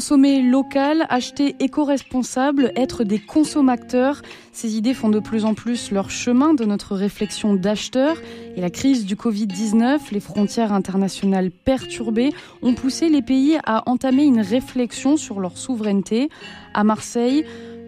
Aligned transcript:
Consommer 0.00 0.40
local, 0.40 1.04
acheter 1.10 1.56
éco-responsable, 1.60 2.72
être 2.74 3.04
des 3.04 3.18
consommateurs, 3.18 4.22
ces 4.50 4.78
idées 4.78 4.94
font 4.94 5.10
de 5.10 5.18
plus 5.18 5.44
en 5.44 5.52
plus 5.52 5.90
leur 5.90 6.08
chemin 6.08 6.54
de 6.54 6.64
notre 6.64 6.96
réflexion 6.96 7.52
d'acheteurs. 7.52 8.16
Et 8.56 8.62
la 8.62 8.70
crise 8.70 9.04
du 9.04 9.14
Covid-19, 9.14 9.98
les 10.12 10.20
frontières 10.20 10.72
internationales 10.72 11.50
perturbées, 11.50 12.32
ont 12.62 12.72
poussé 12.72 13.10
les 13.10 13.20
pays 13.20 13.58
à 13.66 13.90
entamer 13.90 14.24
une 14.24 14.40
réflexion 14.40 15.18
sur 15.18 15.38
leur 15.38 15.58
souveraineté. 15.58 16.30
À 16.72 16.82
Marseille, 16.82 17.44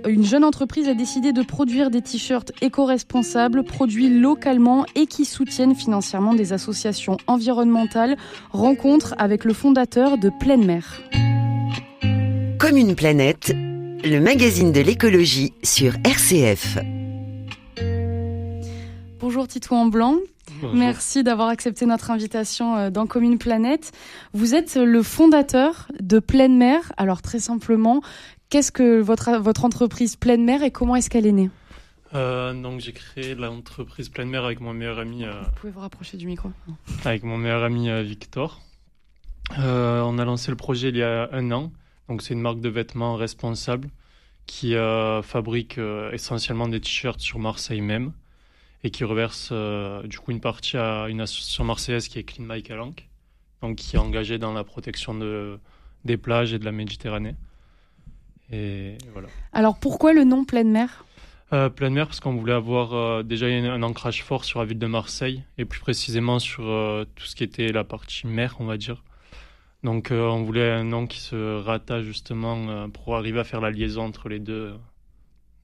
une 0.07 0.27
jeune 0.27 0.45
entreprise 0.45 0.91
a 0.91 0.95
décidé 0.95 1.33
de 1.33 1.43
produire 1.43 1.89
des 1.89 2.03
t-shirts 2.03 2.53
éco-responsables, 2.61 3.65
produits 3.65 4.21
localement 4.21 4.85
et 4.97 5.07
qui 5.07 5.25
soutiennent 5.25 5.75
financièrement 5.75 6.35
des 6.35 6.53
associations 6.53 7.17
environnementales. 7.27 8.19
Rencontre 8.51 9.15
avec 9.17 9.47
le 9.47 9.55
fondateur 9.55 10.19
de 10.19 10.29
Pleine 10.29 10.67
Mer. 10.67 11.01
Comme 12.63 12.77
une 12.77 12.95
planète, 12.95 13.53
le 13.57 14.21
magazine 14.21 14.71
de 14.71 14.81
l'écologie 14.81 15.53
sur 15.65 15.95
RCF. 16.05 16.79
Bonjour 19.19 19.49
Titouan 19.49 19.87
Blanc. 19.87 20.19
Merci 20.73 21.25
d'avoir 21.25 21.49
accepté 21.49 21.87
notre 21.87 22.13
invitation 22.13 22.77
euh, 22.77 22.91
dans 22.91 23.09
Commune 23.09 23.37
Planète. 23.39 23.91
Vous 24.33 24.55
êtes 24.55 24.77
le 24.77 25.03
fondateur 25.03 25.89
de 25.99 26.21
Pleine 26.21 26.57
Mer. 26.57 26.93
Alors 26.97 27.21
très 27.21 27.41
simplement, 27.41 28.01
qu'est-ce 28.49 28.71
que 28.71 29.01
votre, 29.01 29.39
votre 29.39 29.65
entreprise 29.65 30.15
Pleine 30.15 30.45
Mer 30.45 30.63
et 30.63 30.71
comment 30.71 30.95
est-ce 30.95 31.11
qu'elle 31.11 31.27
est 31.27 31.33
née? 31.33 31.51
Euh, 32.15 32.55
donc 32.55 32.79
j'ai 32.79 32.93
créé 32.93 33.35
l'entreprise 33.35 34.09
Pleine 34.09 34.29
Mer 34.29 34.45
avec 34.45 34.61
mon 34.61 34.73
meilleur 34.73 35.01
ami. 35.01 35.25
Euh, 35.25 35.33
vous 35.33 35.61
pouvez 35.61 35.73
vous 35.73 35.81
rapprocher 35.81 36.17
du 36.17 36.29
micro. 36.29 36.53
Avec 37.05 37.25
mon 37.25 37.39
meilleur 37.39 37.65
ami 37.65 37.91
Victor. 38.05 38.61
on 39.59 40.17
a 40.17 40.25
lancé 40.25 40.53
le 40.53 40.57
projet 40.57 40.91
il 40.91 40.99
y 40.99 41.03
a 41.03 41.29
un 41.33 41.51
an. 41.51 41.73
Donc 42.13 42.21
c'est 42.21 42.35
une 42.35 42.43
marque 42.43 42.61
de 42.61 42.69
vêtements 42.69 43.17
responsable 43.17 43.89
qui 44.45 44.75
euh, 44.75 45.23
fabrique 45.23 45.79
euh, 45.79 46.13
essentiellement 46.13 46.69
des 46.69 46.79
t-shirts 46.79 47.21
sur 47.21 47.39
Marseille 47.39 47.81
même 47.81 48.13
et 48.85 48.91
qui 48.91 49.03
reverse 49.05 49.49
euh, 49.51 50.03
du 50.03 50.19
coup 50.19 50.31
une 50.31 50.43
partie 50.43 50.77
à 50.77 51.07
une 51.09 51.23
association 51.23 51.65
marseillaise 51.65 52.09
qui 52.09 52.19
est 52.19 52.25
Clean 52.25 52.45
My 52.47 52.63
Calanque, 52.63 53.09
donc 53.63 53.77
qui 53.77 53.97
est 53.97 53.99
engagée 53.99 54.37
dans 54.37 54.53
la 54.53 54.63
protection 54.63 55.15
de, 55.15 55.59
des 56.05 56.19
plages 56.19 56.53
et 56.53 56.59
de 56.59 56.67
la 56.67 56.73
Méditerranée. 56.73 57.35
Et 58.53 58.99
voilà. 59.15 59.29
Alors 59.55 59.79
pourquoi 59.79 60.13
le 60.13 60.25
nom 60.25 60.45
Pleine 60.45 60.71
Mer? 60.71 61.07
Pleine 61.77 61.95
Mer 61.95 62.09
parce 62.09 62.21
qu'on 62.21 62.35
voulait 62.35 62.53
avoir 62.53 63.25
déjà 63.25 63.47
un 63.47 63.83
ancrage 63.83 64.23
fort 64.23 64.45
sur 64.45 64.61
la 64.61 64.67
ville 64.67 64.79
de 64.79 64.87
Marseille 64.87 65.45
et 65.57 65.65
plus 65.65 65.81
précisément 65.81 66.39
sur 66.39 66.65
tout 67.15 67.25
ce 67.25 67.35
qui 67.35 67.45
était 67.45 67.73
la 67.73 67.85
partie 67.85 68.27
mer, 68.27 68.57
on 68.59 68.67
va 68.67 68.77
dire. 68.77 69.03
Donc 69.85 70.13
euh, 70.13 70.29
on 70.29 70.45
voulait 70.45 70.71
un 70.71 70.85
nom 70.85 71.07
qui 71.07 71.19
se 71.19 71.61
rattache 71.61 72.05
justement 72.05 72.69
euh, 72.69 72.89
pour 72.89 73.17
arriver 73.17 73.41
à 73.41 73.45
faire 73.45 73.61
la 73.61 73.71
liaison 73.71 74.03
entre 74.03 74.29
les 74.29 74.39
deux. 74.39 74.75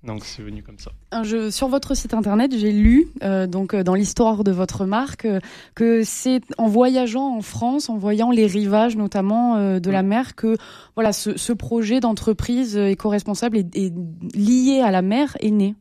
Donc 0.05 0.25
c'est 0.25 0.43
venu 0.43 0.63
comme 0.63 0.79
ça. 0.79 0.93
Je, 1.25 1.51
sur 1.51 1.69
votre 1.69 1.97
site 1.97 2.15
internet, 2.15 2.53
j'ai 2.57 2.71
lu 2.71 3.09
euh, 3.23 3.47
donc 3.49 3.75
dans 3.75 3.95
l'histoire 3.95 4.45
de 4.45 4.53
votre 4.53 4.87
marque 4.87 5.27
que 5.75 6.03
c'est 6.05 6.41
en 6.57 6.69
voyageant 6.69 7.37
en 7.37 7.43
France, 7.43 7.89
en 7.89 7.97
voyant 7.97 8.31
les 8.31 8.47
rivages 8.47 8.97
notamment 8.97 9.79
de 9.81 9.91
la 9.91 10.03
mer, 10.05 10.37
que 10.37 10.57
voilà 10.95 11.13
ce, 11.13 11.53
projet 11.53 11.99
d'entreprise 11.99 12.77
éco-responsable 12.77 13.59
est, 13.59 13.93
lié 14.35 14.81
à 14.85 14.93
la 14.93 15.03
mer 15.03 15.37
est 15.41 15.51
né. 15.51 15.75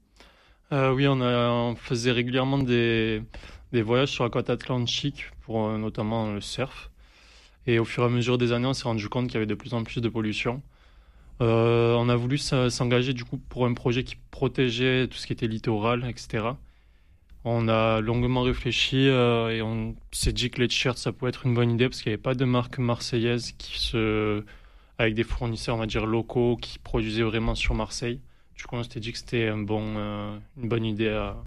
oui, 0.71 1.07
on, 1.07 1.21
a, 1.21 1.49
on 1.51 1.75
faisait 1.75 2.11
régulièrement 2.11 2.57
des, 2.57 3.21
des 3.71 3.83
voyages 3.83 4.09
sur 4.09 4.23
la 4.23 4.31
côte 4.31 4.49
atlantique 4.49 5.25
pour 5.45 5.69
notamment 5.77 6.33
le 6.33 6.41
surf. 6.41 6.89
Et 7.67 7.79
au 7.79 7.85
fur 7.85 8.03
et 8.03 8.05
à 8.05 8.09
mesure 8.09 8.37
des 8.37 8.53
années, 8.53 8.67
on 8.67 8.73
s'est 8.73 8.85
rendu 8.85 9.09
compte 9.09 9.27
qu'il 9.27 9.35
y 9.35 9.37
avait 9.37 9.45
de 9.45 9.53
plus 9.53 9.73
en 9.73 9.83
plus 9.83 10.01
de 10.01 10.09
pollution. 10.09 10.61
Euh, 11.41 11.93
on 11.95 12.09
a 12.09 12.15
voulu 12.15 12.37
s'engager 12.37 13.13
du 13.13 13.23
coup 13.23 13.37
pour 13.37 13.65
un 13.65 13.73
projet 13.73 14.03
qui 14.03 14.15
protégeait 14.31 15.07
tout 15.07 15.17
ce 15.17 15.27
qui 15.27 15.33
était 15.33 15.47
littoral, 15.47 16.05
etc. 16.09 16.45
On 17.43 17.67
a 17.67 18.01
longuement 18.01 18.41
réfléchi 18.41 19.07
euh, 19.07 19.49
et 19.49 19.61
on 19.61 19.95
s'est 20.11 20.33
dit 20.33 20.49
que 20.49 20.59
les 20.61 20.67
t-shirts 20.67 20.97
ça 20.97 21.11
pouvait 21.11 21.29
être 21.29 21.45
une 21.45 21.53
bonne 21.53 21.71
idée 21.71 21.87
parce 21.87 22.01
qu'il 22.01 22.09
n'y 22.09 22.15
avait 22.15 22.21
pas 22.21 22.33
de 22.33 22.43
marque 22.45 22.79
marseillaise 22.79 23.53
qui 23.57 23.79
se 23.79 24.43
avec 24.97 25.13
des 25.13 25.23
fournisseurs 25.23 25.75
on 25.75 25.79
va 25.79 25.85
dire 25.85 26.07
locaux 26.07 26.57
qui 26.59 26.79
produisaient 26.79 27.23
vraiment 27.23 27.53
sur 27.55 27.75
Marseille. 27.75 28.19
Du 28.55 28.65
coup 28.65 28.75
on 28.75 28.83
s'était 28.83 28.99
dit 28.99 29.11
que 29.11 29.19
c'était 29.19 29.47
euh, 29.47 30.37
une 30.57 30.69
bonne 30.69 30.85
idée 30.85 31.09
à, 31.09 31.37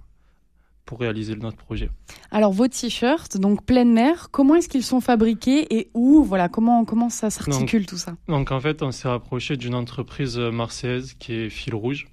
pour 0.85 0.99
réaliser 0.99 1.35
notre 1.35 1.57
projet. 1.57 1.89
Alors 2.31 2.51
vos 2.51 2.67
t-shirts, 2.67 3.37
donc 3.37 3.65
pleine 3.65 3.93
mer, 3.93 4.29
comment 4.31 4.55
est-ce 4.55 4.69
qu'ils 4.69 4.83
sont 4.83 5.01
fabriqués 5.01 5.73
et 5.75 5.89
où 5.93 6.23
Voilà, 6.23 6.49
comment 6.49 6.85
comment 6.85 7.09
ça 7.09 7.29
s'articule 7.29 7.85
tout 7.85 7.97
ça? 7.97 8.15
Donc 8.27 8.51
en 8.51 8.59
fait, 8.59 8.81
on 8.81 8.91
s'est 8.91 9.07
rapproché 9.07 9.57
d'une 9.57 9.75
entreprise 9.75 10.37
marseillaise 10.37 11.13
qui 11.15 11.33
est 11.33 11.49
Fil 11.49 11.75
Rouge. 11.75 12.07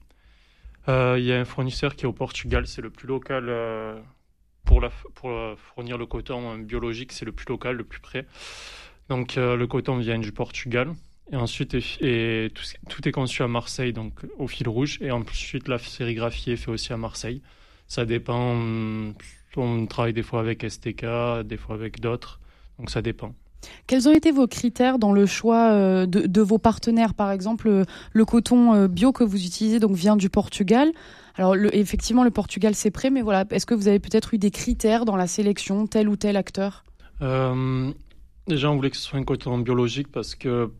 Euh, 0.89 1.17
il 1.19 1.25
y 1.25 1.33
a 1.33 1.39
un 1.39 1.45
fournisseur 1.45 1.97
qui 1.97 2.05
est 2.05 2.09
au 2.09 2.12
Portugal, 2.12 2.67
c'est 2.67 2.81
le 2.81 2.91
plus 2.91 3.06
local 3.06 3.47
euh, 3.49 4.01
pour, 4.65 4.81
la, 4.81 4.91
pour 5.15 5.31
euh, 5.31 5.55
fournir 5.56 5.99
le 5.99 6.06
coton 6.06 6.56
biologique, 6.56 7.12
c'est 7.12 7.27
le 7.27 7.33
plus 7.33 7.47
local, 7.49 7.77
le 7.77 7.85
plus 7.85 8.00
près. 8.00 8.27
Donc 9.09 9.37
le 9.37 9.67
coton 9.67 9.97
vient 9.97 10.19
du 10.19 10.33
Portugal. 10.33 10.93
Et 11.31 11.37
ensuite, 11.37 11.75
et, 11.75 12.50
tout, 12.55 12.62
tout, 12.91 13.09
est 13.09 13.12
conçu 13.12 13.43
à 13.43 13.49
Marseille, 13.49 13.95
donc 13.95 14.21
au 14.39 14.47
fil 14.47 14.69
rouge. 14.69 14.99
Et 15.00 15.11
ensuite, 15.11 15.67
la 15.69 15.79
sérigraphie 15.79 16.53
est 16.53 16.56
faite 16.56 16.69
aussi 16.69 16.93
à 16.93 16.99
Marseille. 16.99 17.43
Ça 17.88 18.04
dépend. 18.04 18.56
On 19.56 19.87
travaille 19.87 20.12
des 20.12 20.22
fois 20.22 20.41
avec 20.41 20.62
STK, 20.69 21.04
des 21.44 21.56
fois 21.56 21.75
avec 21.75 22.00
d'autres. 22.00 22.38
Donc 22.78 22.91
ça 22.91 23.03
dépend. 23.03 23.34
Quels 23.88 24.09
ont 24.09 24.12
été 24.12 24.31
vos 24.31 24.47
critères 24.47 25.00
dans 25.00 25.12
le 25.12 25.26
choix 25.26 25.72
euh, 25.72 26.06
de, 26.06 26.41
vos 26.41 26.59
partenaires? 26.59 27.15
Par 27.15 27.32
exemple, 27.32 27.84
le, 28.12 28.25
coton 28.25 28.75
euh, 28.75 28.87
bio 28.87 29.10
que 29.10 29.25
vous 29.25 29.44
utilisez 29.44 29.81
donc 29.81 29.97
vient 29.97 30.15
du 30.15 30.31
Portugal. 30.31 30.93
Alors 31.34 31.56
effectivement, 31.72 32.22
le 32.22 32.31
Portugal 32.31 32.76
c'est 32.76 32.93
prêt, 32.93 33.10
mais 33.10 33.22
voilà, 33.22 33.44
est-ce 33.50 33.66
que 33.66 33.75
vous 33.75 33.88
avez 33.88 33.99
peut-être 33.99 34.34
eu 34.34 34.38
des 34.38 34.53
critères 34.53 35.05
dans 35.05 35.16
la 35.16 35.26
sélection, 35.26 35.88
tel 35.88 36.09
ou 36.09 36.15
tel 36.15 36.37
acteur? 36.37 36.84
Euh, 37.20 37.93
Déjà, 38.49 38.70
on 38.70 38.76
voulait 38.76 38.88
que 38.88 38.97
ce 38.97 39.03
soit 39.03 39.19
un 39.19 39.25
coton 39.25 39.59
biologique 39.59 40.09
parce 40.10 40.34
que 40.34 40.72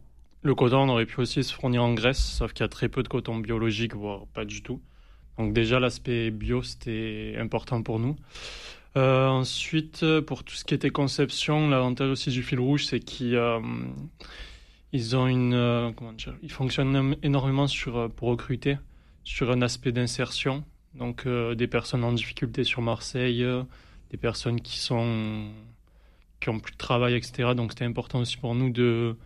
le 0.43 0.55
coton, 0.55 0.79
on 0.79 0.89
aurait 0.89 1.05
pu 1.05 1.21
aussi 1.21 1.45
se 1.45 1.53
fournir 1.53 1.85
en 1.85 1.93
Grèce, 1.93 2.19
sauf 2.19 2.55
qu'il 2.55 2.65
y 2.65 2.65
a 2.65 2.69
très 2.69 2.89
peu 2.89 3.03
de 3.03 3.09
coton 3.09 3.37
biologique, 3.37 3.95
voire 3.95 4.27
pas 4.29 4.47
du 4.47 4.63
tout. 4.63 4.81
Donc 5.39 5.53
déjà, 5.53 5.79
l'aspect 5.81 6.31
bio, 6.31 6.63
c'était 6.63 7.37
important 7.39 7.83
pour 7.83 7.99
nous. 7.99 8.17
Euh, 8.97 9.29
ensuite, 9.29 10.05
pour 10.23 10.43
tout 10.43 10.55
ce 10.55 10.65
qui 10.65 10.75
était 10.75 10.91
conception, 10.91 11.69
l'avantage 11.69 12.11
aussi 12.11 12.31
du 12.31 12.43
fil 12.43 12.59
rouge, 12.59 12.87
c'est 12.87 12.99
qu'ils 12.99 13.37
euh, 13.37 13.61
ont 13.61 15.27
une, 15.27 15.55
euh, 15.55 15.91
ils 16.43 16.51
fonctionnent 16.51 17.17
énormément 17.23 17.69
sur 17.69 18.11
pour 18.11 18.29
recruter 18.29 18.77
sur 19.25 19.51
un 19.51 19.63
aspect 19.63 19.93
d'insertion. 19.93 20.65
Donc 20.95 21.29
des 21.29 21.67
personnes 21.69 22.03
en 22.03 22.13
difficulté 22.13 22.65
sur 22.65 22.83
Marseille, 22.83 23.47
des 24.11 24.17
personnes 24.17 24.61
qui 24.61 24.79
sont 24.79 25.51
qui 26.41 26.49
ont 26.49 26.59
plus 26.59 26.73
de 26.73 26.79
travail, 26.79 27.15
etc. 27.15 27.51
Donc 27.55 27.73
c'était 27.73 27.85
important 27.85 28.21
aussi 28.21 28.37
pour 28.37 28.55
nous 28.55 28.71
de 28.71 29.17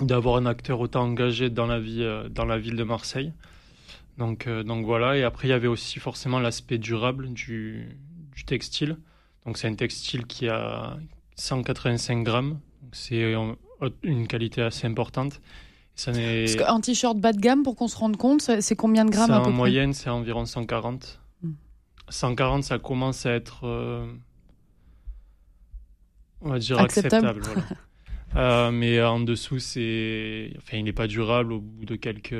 d'avoir 0.00 0.36
un 0.36 0.46
acteur 0.46 0.80
autant 0.80 1.02
engagé 1.02 1.50
dans 1.50 1.66
la 1.66 1.78
vie 1.78 2.04
dans 2.30 2.46
la 2.46 2.58
ville 2.58 2.76
de 2.76 2.82
Marseille. 2.82 3.32
Donc, 4.18 4.48
euh, 4.48 4.64
donc 4.64 4.84
voilà, 4.84 5.16
et 5.16 5.22
après 5.22 5.46
il 5.46 5.52
y 5.52 5.54
avait 5.54 5.68
aussi 5.68 6.00
forcément 6.00 6.40
l'aspect 6.40 6.78
durable 6.78 7.32
du, 7.32 7.96
du, 8.34 8.44
textile. 8.44 8.98
Donc 9.46 9.56
c'est 9.58 9.68
un 9.68 9.74
textile 9.74 10.26
qui 10.26 10.48
a 10.48 10.98
185 11.36 12.24
grammes, 12.24 12.58
c'est 12.92 13.34
une 14.02 14.26
qualité 14.26 14.62
assez 14.62 14.86
importante. 14.88 15.40
Ça 15.94 16.12
Parce 16.12 16.54
qu'un 16.54 16.80
t-shirt 16.80 17.18
bas 17.18 17.32
de 17.32 17.40
gamme, 17.40 17.64
pour 17.64 17.74
qu'on 17.74 17.88
se 17.88 17.96
rende 17.96 18.16
compte, 18.16 18.40
c'est 18.40 18.76
combien 18.76 19.04
de 19.04 19.10
grammes 19.10 19.32
à 19.32 19.40
peu 19.40 19.48
En 19.48 19.52
moyenne, 19.52 19.92
c'est 19.92 20.10
environ 20.10 20.46
140. 20.46 21.20
140, 22.08 22.58
hmm. 22.58 22.62
ça 22.62 22.78
commence 22.78 23.26
à 23.26 23.32
être, 23.32 23.66
euh, 23.66 24.06
on 26.40 26.50
va 26.50 26.58
dire, 26.58 26.78
acceptable. 26.78 27.42
Euh, 28.36 28.70
mais 28.70 29.02
en 29.02 29.20
dessous, 29.20 29.58
c'est, 29.58 30.52
enfin, 30.58 30.76
il 30.76 30.84
n'est 30.84 30.92
pas 30.92 31.06
durable 31.06 31.50
au 31.50 31.60
bout 31.60 31.86
de 31.86 31.96
quelques 31.96 32.34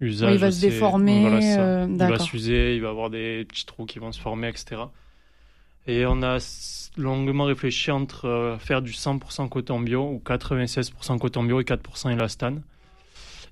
il 0.00 0.38
va 0.38 0.50
se 0.50 0.60
déformer. 0.60 1.26
Euh, 1.58 1.86
il 1.88 1.96
va 1.96 2.18
s'user, 2.18 2.76
il 2.76 2.82
va 2.82 2.88
avoir 2.88 3.10
des 3.10 3.44
petits 3.44 3.66
trous 3.66 3.86
qui 3.86 3.98
vont 3.98 4.12
se 4.12 4.20
former, 4.20 4.48
etc. 4.48 4.82
Et 5.86 6.06
on 6.06 6.22
a 6.22 6.38
longuement 6.96 7.44
réfléchi 7.44 7.90
entre 7.90 8.26
euh, 8.26 8.58
faire 8.58 8.82
du 8.82 8.92
100% 8.92 9.48
coton 9.48 9.80
bio 9.80 10.02
ou 10.02 10.22
96% 10.24 11.18
coton 11.18 11.42
bio 11.44 11.60
et 11.60 11.64
4% 11.64 12.12
élastane. 12.12 12.62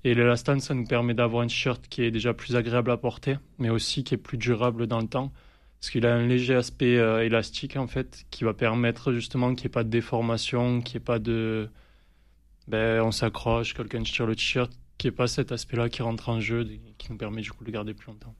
Et 0.04 0.14
l'élastane, 0.14 0.60
ça 0.60 0.74
nous 0.74 0.84
permet 0.84 1.14
d'avoir 1.14 1.42
un 1.42 1.48
t-shirt 1.48 1.86
qui 1.88 2.02
est 2.02 2.10
déjà 2.10 2.32
plus 2.32 2.56
agréable 2.56 2.90
à 2.90 2.96
porter, 2.96 3.36
mais 3.58 3.68
aussi 3.68 4.04
qui 4.04 4.14
est 4.14 4.18
plus 4.18 4.38
durable 4.38 4.86
dans 4.86 5.00
le 5.00 5.08
temps. 5.08 5.32
Parce 5.80 5.90
qu'il 5.90 6.06
a 6.06 6.14
un 6.14 6.26
léger 6.26 6.54
aspect 6.54 6.96
euh, 6.96 7.24
élastique, 7.24 7.76
en 7.76 7.86
fait, 7.86 8.24
qui 8.30 8.44
va 8.44 8.54
permettre 8.54 9.12
justement 9.12 9.54
qu'il 9.54 9.64
n'y 9.64 9.66
ait 9.66 9.70
pas 9.70 9.84
de 9.84 9.90
déformation, 9.90 10.80
qu'il 10.80 10.98
n'y 10.98 11.02
ait 11.02 11.04
pas 11.04 11.18
de. 11.18 11.68
Ben, 12.68 13.00
on 13.02 13.12
s'accroche, 13.12 13.74
quelqu'un 13.74 14.02
tire 14.02 14.26
le 14.26 14.36
t-shirt, 14.36 14.70
qui 14.98 15.06
n'y 15.06 15.12
pas 15.12 15.28
cet 15.28 15.52
aspect-là 15.52 15.88
qui 15.88 16.02
rentre 16.02 16.28
en 16.28 16.40
jeu 16.40 16.68
et 16.70 16.80
qui 16.98 17.12
nous 17.12 17.16
permet 17.16 17.40
du 17.40 17.52
coup 17.52 17.62
de 17.62 17.66
le 17.66 17.72
garder 17.72 17.94
plus 17.94 18.08
longtemps. 18.08 18.34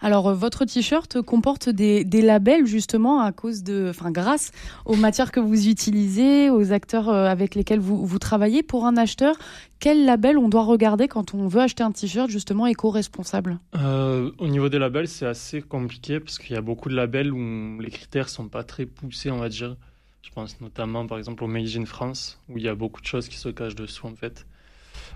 Alors, 0.00 0.34
votre 0.34 0.64
t-shirt 0.64 1.20
comporte 1.20 1.68
des, 1.68 2.04
labels 2.22 2.66
justement 2.66 3.20
à 3.20 3.32
cause 3.32 3.62
de, 3.62 3.88
enfin, 3.90 4.10
grâce 4.10 4.50
aux 4.86 4.96
matières 4.96 5.30
que 5.30 5.40
vous 5.40 5.68
utilisez, 5.68 6.48
aux 6.48 6.72
acteurs 6.72 7.10
avec 7.10 7.54
lesquels 7.54 7.80
vous, 7.80 8.06
vous 8.06 8.18
travaillez. 8.18 8.62
Pour 8.62 8.86
un 8.86 8.96
acheteur, 8.96 9.36
quel 9.78 10.06
label 10.06 10.38
on 10.38 10.48
doit 10.48 10.64
regarder 10.64 11.08
quand 11.08 11.34
on 11.34 11.46
veut 11.46 11.60
acheter 11.60 11.82
un 11.82 11.92
t-shirt 11.92 12.30
justement 12.30 12.66
éco-responsable? 12.66 13.58
Au 13.74 14.48
niveau 14.48 14.70
des 14.70 14.78
labels, 14.78 15.08
c'est 15.08 15.26
assez 15.26 15.60
compliqué 15.60 16.20
parce 16.20 16.38
qu'il 16.38 16.54
y 16.54 16.58
a 16.58 16.62
beaucoup 16.62 16.88
de 16.88 16.94
labels 16.94 17.32
où 17.32 17.80
les 17.80 17.90
critères 17.90 18.30
sont 18.30 18.48
pas 18.48 18.64
très 18.64 18.86
poussés, 18.86 19.30
on 19.30 19.38
va 19.38 19.50
dire. 19.50 19.76
Je 20.22 20.30
pense 20.30 20.60
notamment 20.60 21.06
par 21.06 21.18
exemple 21.18 21.44
au 21.44 21.46
Made 21.46 21.76
in 21.76 21.84
France, 21.84 22.40
où 22.48 22.56
il 22.56 22.64
y 22.64 22.68
a 22.68 22.74
beaucoup 22.74 23.00
de 23.02 23.06
choses 23.06 23.28
qui 23.28 23.36
se 23.36 23.50
cachent 23.50 23.74
dessous 23.74 24.06
en 24.06 24.14
fait. 24.14 24.46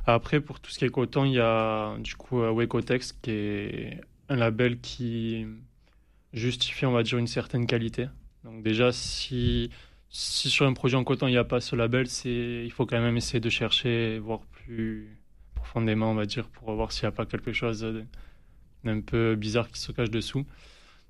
Après, 0.07 0.41
pour 0.41 0.61
tout 0.61 0.71
ce 0.71 0.79
qui 0.79 0.85
est 0.85 0.91
coton, 0.91 1.25
il 1.25 1.35
y 1.35 1.41
a 1.41 1.97
du 1.99 2.17
coup 2.17 2.41
euh, 2.41 2.53
Wecotex 2.53 3.13
qui 3.13 3.31
est 3.31 4.01
un 4.29 4.37
label 4.37 4.81
qui 4.81 5.47
justifie, 6.33 6.87
on 6.87 6.93
va 6.93 7.03
dire, 7.03 7.19
une 7.19 7.27
certaine 7.27 7.67
qualité. 7.67 8.09
Donc 8.45 8.63
déjà, 8.63 8.91
si, 8.91 9.71
si 10.09 10.51
sur 10.51 10.67
un 10.67 10.73
produit 10.73 10.97
en 10.97 11.05
coton, 11.05 11.29
il 11.29 11.33
n'y 11.33 11.37
a 11.37 11.45
pas 11.45 11.61
ce 11.61 11.77
label, 11.77 12.07
il 12.25 12.71
faut 12.73 12.87
quand 12.87 13.01
même 13.01 13.17
essayer 13.17 13.41
de 13.41 13.51
chercher, 13.51 14.19
voir 14.19 14.41
plus 14.47 15.19
profondément, 15.55 16.11
on 16.11 16.15
va 16.15 16.27
dire, 16.27 16.49
pour 16.49 16.73
voir 16.75 16.91
s'il 16.91 17.05
n'y 17.05 17.09
a 17.09 17.13
pas 17.13 17.27
quelque 17.27 17.53
chose 17.53 17.87
d'un 18.85 19.01
peu 19.01 19.37
bizarre 19.37 19.71
qui 19.71 19.81
se 19.81 19.93
cache 19.93 20.11
dessous. 20.11 20.45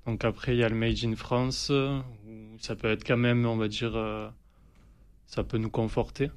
Donc 0.05 0.25
après, 0.25 0.53
il 0.53 0.59
y 0.59 0.63
a 0.63 0.69
le 0.69 0.75
Made 0.75 1.03
in 1.03 1.15
France, 1.15 1.71
où 1.71 2.57
ça 2.59 2.75
peut 2.75 2.91
être 2.91 3.05
quand 3.05 3.17
même, 3.17 3.45
on 3.45 3.55
va 3.55 3.67
dire, 3.67 3.95
euh, 3.95 4.29
ça 5.25 5.43
peut 5.43 5.57
nous 5.57 5.69
conforter. 5.69 6.29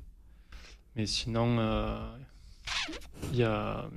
Mais 0.94 1.05
sinon, 1.05 1.58
euh, 1.58 1.99
il 3.33 3.39
y 3.39 3.43
a... 3.43 3.89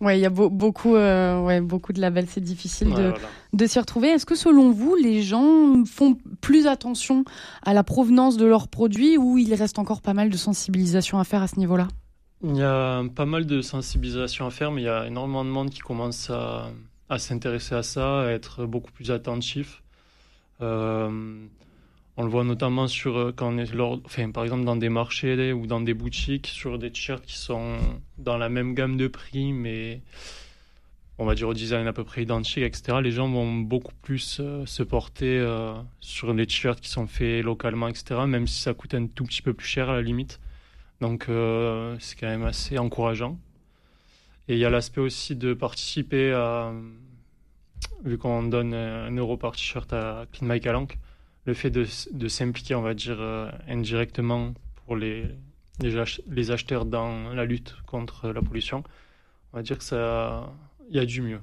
Ouais, 0.00 0.18
il 0.18 0.22
y 0.22 0.26
a 0.26 0.30
beaucoup, 0.30 0.96
euh, 0.96 1.40
ouais, 1.40 1.60
beaucoup 1.62 1.94
de 1.94 2.00
labels, 2.00 2.26
c'est 2.28 2.42
difficile 2.42 2.92
de, 2.92 3.14
de 3.54 3.66
s'y 3.66 3.78
retrouver. 3.78 4.08
Est-ce 4.08 4.26
que 4.26 4.34
selon 4.34 4.70
vous, 4.70 4.96
les 4.96 5.22
gens 5.22 5.82
font 5.86 6.18
plus 6.42 6.66
attention 6.66 7.24
à 7.62 7.72
la 7.72 7.84
provenance 7.84 8.36
de 8.36 8.44
leurs 8.44 8.68
produits 8.68 9.16
ou 9.16 9.38
il 9.38 9.54
reste 9.54 9.78
encore 9.78 10.02
pas 10.02 10.12
mal 10.12 10.28
de 10.28 10.36
sensibilisation 10.36 11.18
à 11.20 11.24
faire 11.24 11.42
à 11.42 11.46
ce 11.46 11.58
niveau-là? 11.58 11.88
Il 12.42 12.56
y 12.56 12.62
a 12.62 13.02
pas 13.14 13.24
mal 13.24 13.46
de 13.46 13.62
sensibilisation 13.62 14.46
à 14.46 14.50
faire, 14.50 14.72
mais 14.72 14.82
il 14.82 14.84
y 14.84 14.88
a 14.88 15.06
énormément 15.06 15.44
de 15.44 15.50
monde 15.50 15.70
qui 15.70 15.80
commence 15.80 16.28
à, 16.28 16.70
à 17.08 17.18
s'intéresser 17.18 17.74
à 17.76 17.82
ça, 17.82 18.22
à 18.22 18.26
être 18.26 18.66
beaucoup 18.66 18.90
plus 18.92 19.10
attentif. 19.10 19.82
Euh, 20.60 21.46
on 22.16 22.22
le 22.22 22.28
voit 22.30 22.44
notamment 22.44 22.86
sur 22.86 23.16
euh, 23.16 23.32
quand 23.34 23.52
on 23.52 23.58
est 23.58 24.32
par 24.32 24.44
exemple 24.44 24.64
dans 24.64 24.76
des 24.76 24.88
marchés 24.88 25.52
ou 25.52 25.66
dans 25.66 25.80
des 25.80 25.94
boutiques 25.94 26.46
sur 26.46 26.78
des 26.78 26.90
t-shirts 26.90 27.24
qui 27.24 27.36
sont 27.36 27.78
dans 28.18 28.36
la 28.36 28.48
même 28.48 28.74
gamme 28.74 28.96
de 28.96 29.08
prix, 29.08 29.52
mais 29.52 30.00
on 31.18 31.24
va 31.24 31.34
dire 31.34 31.48
au 31.48 31.54
design 31.54 31.86
à 31.86 31.92
peu 31.92 32.04
près 32.04 32.22
identique, 32.22 32.62
etc. 32.62 32.98
Les 33.02 33.10
gens 33.10 33.28
vont 33.28 33.52
beaucoup 33.56 33.94
plus 34.02 34.38
euh, 34.40 34.64
se 34.66 34.82
porter 34.82 35.44
sur 36.00 36.32
les 36.32 36.46
t-shirts 36.46 36.80
qui 36.80 36.88
sont 36.88 37.06
faits 37.06 37.44
localement, 37.44 37.88
etc. 37.88 38.20
Même 38.26 38.46
si 38.46 38.60
ça 38.60 38.74
coûte 38.74 38.94
un 38.94 39.06
tout 39.06 39.24
petit 39.24 39.42
peu 39.42 39.54
plus 39.54 39.66
cher 39.66 39.90
à 39.90 39.94
la 39.94 40.02
limite. 40.02 40.40
Donc 41.00 41.26
c'est 41.98 42.18
quand 42.18 42.28
même 42.28 42.44
assez 42.44 42.78
encourageant. 42.78 43.38
Et 44.48 44.54
il 44.54 44.58
y 44.58 44.64
a 44.64 44.70
l'aspect 44.70 45.00
aussi 45.00 45.36
de 45.36 45.54
participer 45.54 46.32
à, 46.32 46.72
vu 48.04 48.18
qu'on 48.18 48.42
donne 48.44 48.74
un 48.74 49.10
euro 49.16 49.36
par 49.36 49.52
t-shirt 49.52 49.92
à 49.92 50.26
Clean 50.32 50.46
My 50.48 50.60
Calanque, 50.60 50.98
le 51.46 51.54
fait 51.54 51.70
de, 51.70 51.86
de 52.12 52.28
s'impliquer, 52.28 52.74
on 52.74 52.82
va 52.82 52.94
dire, 52.94 53.16
euh, 53.20 53.50
indirectement 53.68 54.54
pour 54.86 54.96
les, 54.96 55.24
les, 55.80 56.50
acheteurs 56.50 56.84
dans 56.84 57.32
la 57.32 57.44
lutte 57.44 57.74
contre 57.86 58.28
la 58.28 58.42
pollution, 58.42 58.82
on 59.52 59.58
va 59.58 59.62
dire 59.62 59.78
que 59.78 59.84
ça, 59.84 60.52
il 60.88 60.96
y 60.96 60.98
a 60.98 61.04
du 61.04 61.22
mieux. 61.22 61.40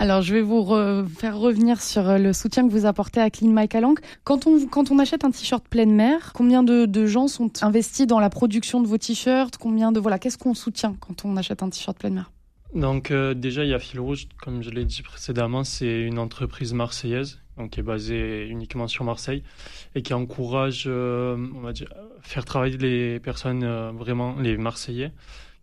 Alors, 0.00 0.22
je 0.22 0.32
vais 0.32 0.40
vous 0.40 0.64
faire 1.08 1.38
revenir 1.38 1.82
sur 1.82 2.08
euh, 2.08 2.16
le 2.16 2.32
soutien 2.32 2.66
que 2.66 2.72
vous 2.72 2.86
apportez 2.86 3.20
à 3.20 3.28
Clean 3.28 3.50
My 3.52 3.68
Calanque. 3.68 4.00
Quand 4.24 4.46
on, 4.46 4.66
quand 4.66 4.90
on 4.90 4.98
achète 4.98 5.24
un 5.24 5.30
t-shirt 5.30 5.66
pleine 5.68 5.92
mer, 5.92 6.32
combien 6.32 6.62
de, 6.62 6.86
de, 6.86 7.06
gens 7.06 7.28
sont 7.28 7.50
investis 7.62 8.06
dans 8.06 8.18
la 8.18 8.30
production 8.30 8.80
de 8.80 8.86
vos 8.86 8.96
t-shirts? 8.96 9.58
Combien 9.58 9.92
de 9.92 10.00
voilà, 10.00 10.18
qu'est-ce 10.18 10.38
qu'on 10.38 10.54
soutient 10.54 10.96
quand 11.00 11.26
on 11.26 11.36
achète 11.36 11.62
un 11.62 11.68
t-shirt 11.68 11.98
pleine 11.98 12.14
mer? 12.14 12.30
Donc 12.74 13.10
euh, 13.10 13.34
déjà, 13.34 13.64
il 13.64 13.70
y 13.70 13.74
a 13.74 13.78
Fil 13.78 14.00
Rouge, 14.00 14.28
comme 14.42 14.62
je 14.62 14.70
l'ai 14.70 14.84
dit 14.84 15.02
précédemment, 15.02 15.64
c'est 15.64 16.02
une 16.02 16.18
entreprise 16.18 16.74
marseillaise, 16.74 17.40
donc 17.56 17.70
qui 17.70 17.80
est 17.80 17.82
basée 17.82 18.46
uniquement 18.46 18.88
sur 18.88 19.04
Marseille 19.04 19.42
et 19.94 20.02
qui 20.02 20.12
encourage, 20.14 20.84
euh, 20.86 21.36
on 21.54 21.60
va 21.60 21.72
dire, 21.72 21.92
faire 22.20 22.44
travailler 22.44 22.76
les 22.76 23.20
personnes 23.20 23.64
vraiment 23.96 24.36
les 24.38 24.56
Marseillais 24.56 25.12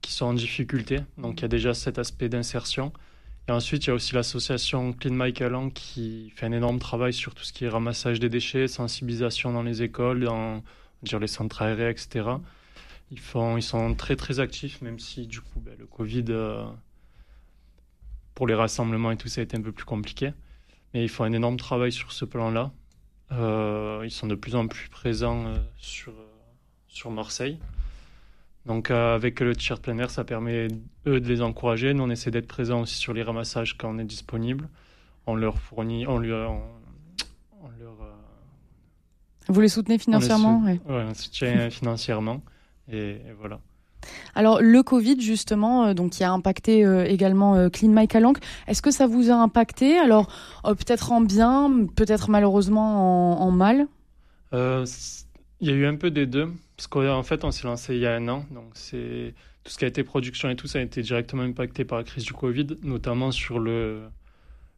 qui 0.01 0.11
sont 0.11 0.25
en 0.25 0.33
difficulté. 0.33 0.99
Donc 1.17 1.39
il 1.39 1.41
y 1.43 1.45
a 1.45 1.49
déjà 1.49 1.73
cet 1.73 1.99
aspect 1.99 2.29
d'insertion. 2.29 2.91
Et 3.47 3.51
ensuite, 3.51 3.85
il 3.85 3.87
y 3.87 3.91
a 3.91 3.93
aussi 3.93 4.15
l'association 4.15 4.91
Clean 4.93 5.13
My 5.13 5.31
Calan 5.31 5.69
qui 5.69 6.31
fait 6.35 6.47
un 6.47 6.51
énorme 6.51 6.79
travail 6.79 7.13
sur 7.13 7.35
tout 7.35 7.43
ce 7.43 7.53
qui 7.53 7.65
est 7.65 7.69
ramassage 7.69 8.19
des 8.19 8.29
déchets, 8.29 8.67
sensibilisation 8.67 9.53
dans 9.53 9.61
les 9.61 9.83
écoles, 9.83 10.23
dans 10.23 10.63
dire, 11.03 11.19
les 11.19 11.27
centres 11.27 11.61
aérés, 11.61 11.91
etc. 11.91 12.25
Ils, 13.11 13.19
font, 13.19 13.57
ils 13.57 13.63
sont 13.63 13.93
très 13.93 14.15
très 14.15 14.39
actifs, 14.39 14.81
même 14.81 14.99
si 14.99 15.27
du 15.27 15.41
coup 15.41 15.59
ben, 15.59 15.75
le 15.77 15.85
Covid, 15.85 16.25
euh, 16.29 16.65
pour 18.35 18.47
les 18.47 18.53
rassemblements 18.53 19.11
et 19.11 19.17
tout, 19.17 19.27
ça 19.27 19.41
a 19.41 19.43
été 19.43 19.57
un 19.57 19.61
peu 19.61 19.71
plus 19.71 19.85
compliqué. 19.85 20.33
Mais 20.93 21.03
ils 21.03 21.09
font 21.09 21.23
un 21.23 21.33
énorme 21.33 21.57
travail 21.57 21.91
sur 21.91 22.11
ce 22.11 22.25
plan-là. 22.25 22.71
Euh, 23.31 24.01
ils 24.03 24.11
sont 24.11 24.27
de 24.27 24.35
plus 24.35 24.55
en 24.55 24.67
plus 24.67 24.87
présents 24.89 25.47
euh, 25.47 25.57
sur, 25.77 26.13
sur 26.87 27.09
Marseille. 27.09 27.59
Donc 28.65 28.89
euh, 28.89 29.15
avec 29.15 29.39
le 29.39 29.55
t-shirt 29.55 29.81
plein 29.81 29.97
air, 29.97 30.09
ça 30.09 30.23
permet 30.23 30.67
eux 31.05 31.19
de 31.19 31.27
les 31.27 31.41
encourager. 31.41 31.93
Nous, 31.93 32.03
on 32.03 32.09
essaie 32.09 32.31
d'être 32.31 32.47
présents 32.47 32.81
aussi 32.81 32.95
sur 32.95 33.13
les 33.13 33.23
ramassages 33.23 33.77
quand 33.77 33.89
on 33.89 33.99
est 33.99 34.05
disponible. 34.05 34.69
On 35.27 35.35
leur 35.35 35.59
fournit, 35.59 36.05
on, 36.07 36.17
lui, 36.17 36.33
on, 36.33 37.69
leur. 37.79 38.01
Euh, 38.01 38.11
Vous 39.47 39.61
les 39.61 39.69
soutenez 39.69 39.97
financièrement 39.97 40.63
Oui, 40.65 40.79
on 40.87 41.13
soutient 41.13 41.69
financièrement. 41.71 42.41
Et, 42.91 43.17
voilà. 43.39 43.59
Alors 44.35 44.61
le 44.61 44.83
Covid 44.83 45.19
justement, 45.19 45.85
euh, 45.85 45.93
donc 45.93 46.11
qui 46.11 46.23
a 46.23 46.31
impacté 46.31 46.81
également 47.07 47.69
Clean 47.69 47.89
My 47.89 48.07
Calanque, 48.07 48.39
est-ce 48.67 48.81
que 48.81 48.91
ça 48.91 49.07
vous 49.07 49.31
a 49.31 49.35
impacté? 49.35 49.97
Alors 49.97 50.27
peut-être 50.63 51.11
en 51.11 51.21
bien, 51.21 51.87
peut-être 51.95 52.29
malheureusement 52.29 53.41
en, 53.41 53.51
mal? 53.51 53.87
Il 54.53 55.69
y 55.69 55.71
a 55.71 55.73
eu 55.73 55.85
un 55.85 55.95
peu 55.95 56.11
des 56.11 56.25
deux. 56.25 56.51
Parce 56.75 56.87
qu'en 56.87 57.23
fait, 57.23 57.43
on 57.45 57.51
s'est 57.51 57.65
lancé 57.65 57.95
il 57.95 58.01
y 58.01 58.05
a 58.05 58.13
un 58.15 58.27
an, 58.27 58.45
donc 58.51 58.71
c'est 58.73 59.33
tout 59.63 59.71
ce 59.71 59.77
qui 59.77 59.85
a 59.85 59.87
été 59.87 60.03
production 60.03 60.49
et 60.49 60.55
tout 60.55 60.67
ça 60.67 60.79
a 60.79 60.81
été 60.81 61.01
directement 61.01 61.43
impacté 61.43 61.85
par 61.85 61.97
la 61.97 62.03
crise 62.03 62.25
du 62.25 62.33
Covid, 62.33 62.67
notamment 62.83 63.31
sur 63.31 63.59
le, 63.59 64.03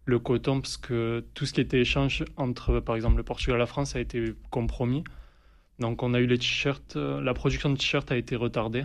le 0.05 0.19
coton, 0.19 0.61
parce 0.61 0.77
que 0.77 1.25
tout 1.33 1.45
ce 1.45 1.53
qui 1.53 1.61
était 1.61 1.79
échange 1.79 2.23
entre, 2.37 2.79
par 2.79 2.95
exemple, 2.95 3.17
le 3.17 3.23
Portugal 3.23 3.57
et 3.57 3.59
la 3.59 3.65
France 3.65 3.95
a 3.95 3.99
été 3.99 4.33
compromis. 4.51 5.03
Donc, 5.79 6.03
on 6.03 6.13
a 6.13 6.19
eu 6.19 6.27
les 6.27 6.37
t-shirts, 6.37 6.95
euh, 6.95 7.21
la 7.21 7.33
production 7.33 7.69
de 7.69 7.77
t-shirts 7.77 8.11
a 8.11 8.17
été 8.17 8.35
retardée. 8.35 8.83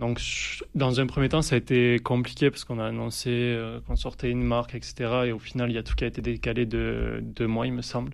Donc, 0.00 0.20
dans 0.74 1.00
un 1.00 1.06
premier 1.06 1.28
temps, 1.28 1.42
ça 1.42 1.54
a 1.54 1.58
été 1.58 1.98
compliqué 2.00 2.50
parce 2.50 2.64
qu'on 2.64 2.80
a 2.80 2.86
annoncé 2.86 3.30
euh, 3.30 3.80
qu'on 3.86 3.94
sortait 3.94 4.30
une 4.30 4.42
marque, 4.42 4.74
etc. 4.74 4.94
Et 5.26 5.32
au 5.32 5.38
final, 5.38 5.70
il 5.70 5.74
y 5.74 5.78
a 5.78 5.82
tout 5.82 5.94
qui 5.94 6.04
a 6.04 6.08
été 6.08 6.20
décalé 6.20 6.66
de 6.66 7.20
deux 7.22 7.46
mois, 7.46 7.66
il 7.66 7.72
me 7.72 7.82
semble. 7.82 8.12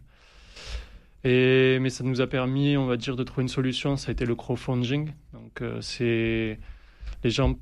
Et, 1.25 1.79
mais 1.81 1.91
ça 1.91 2.05
nous 2.05 2.21
a 2.21 2.27
permis, 2.27 2.77
on 2.77 2.87
va 2.87 2.97
dire, 2.97 3.17
de 3.17 3.25
trouver 3.25 3.43
une 3.43 3.49
solution. 3.49 3.97
Ça 3.97 4.11
a 4.11 4.13
été 4.13 4.27
le 4.27 4.35
crowdfunding. 4.35 5.13
Donc, 5.33 5.63
euh, 5.63 5.81
c'est 5.81 6.59
les 7.25 7.31
gens 7.31 7.55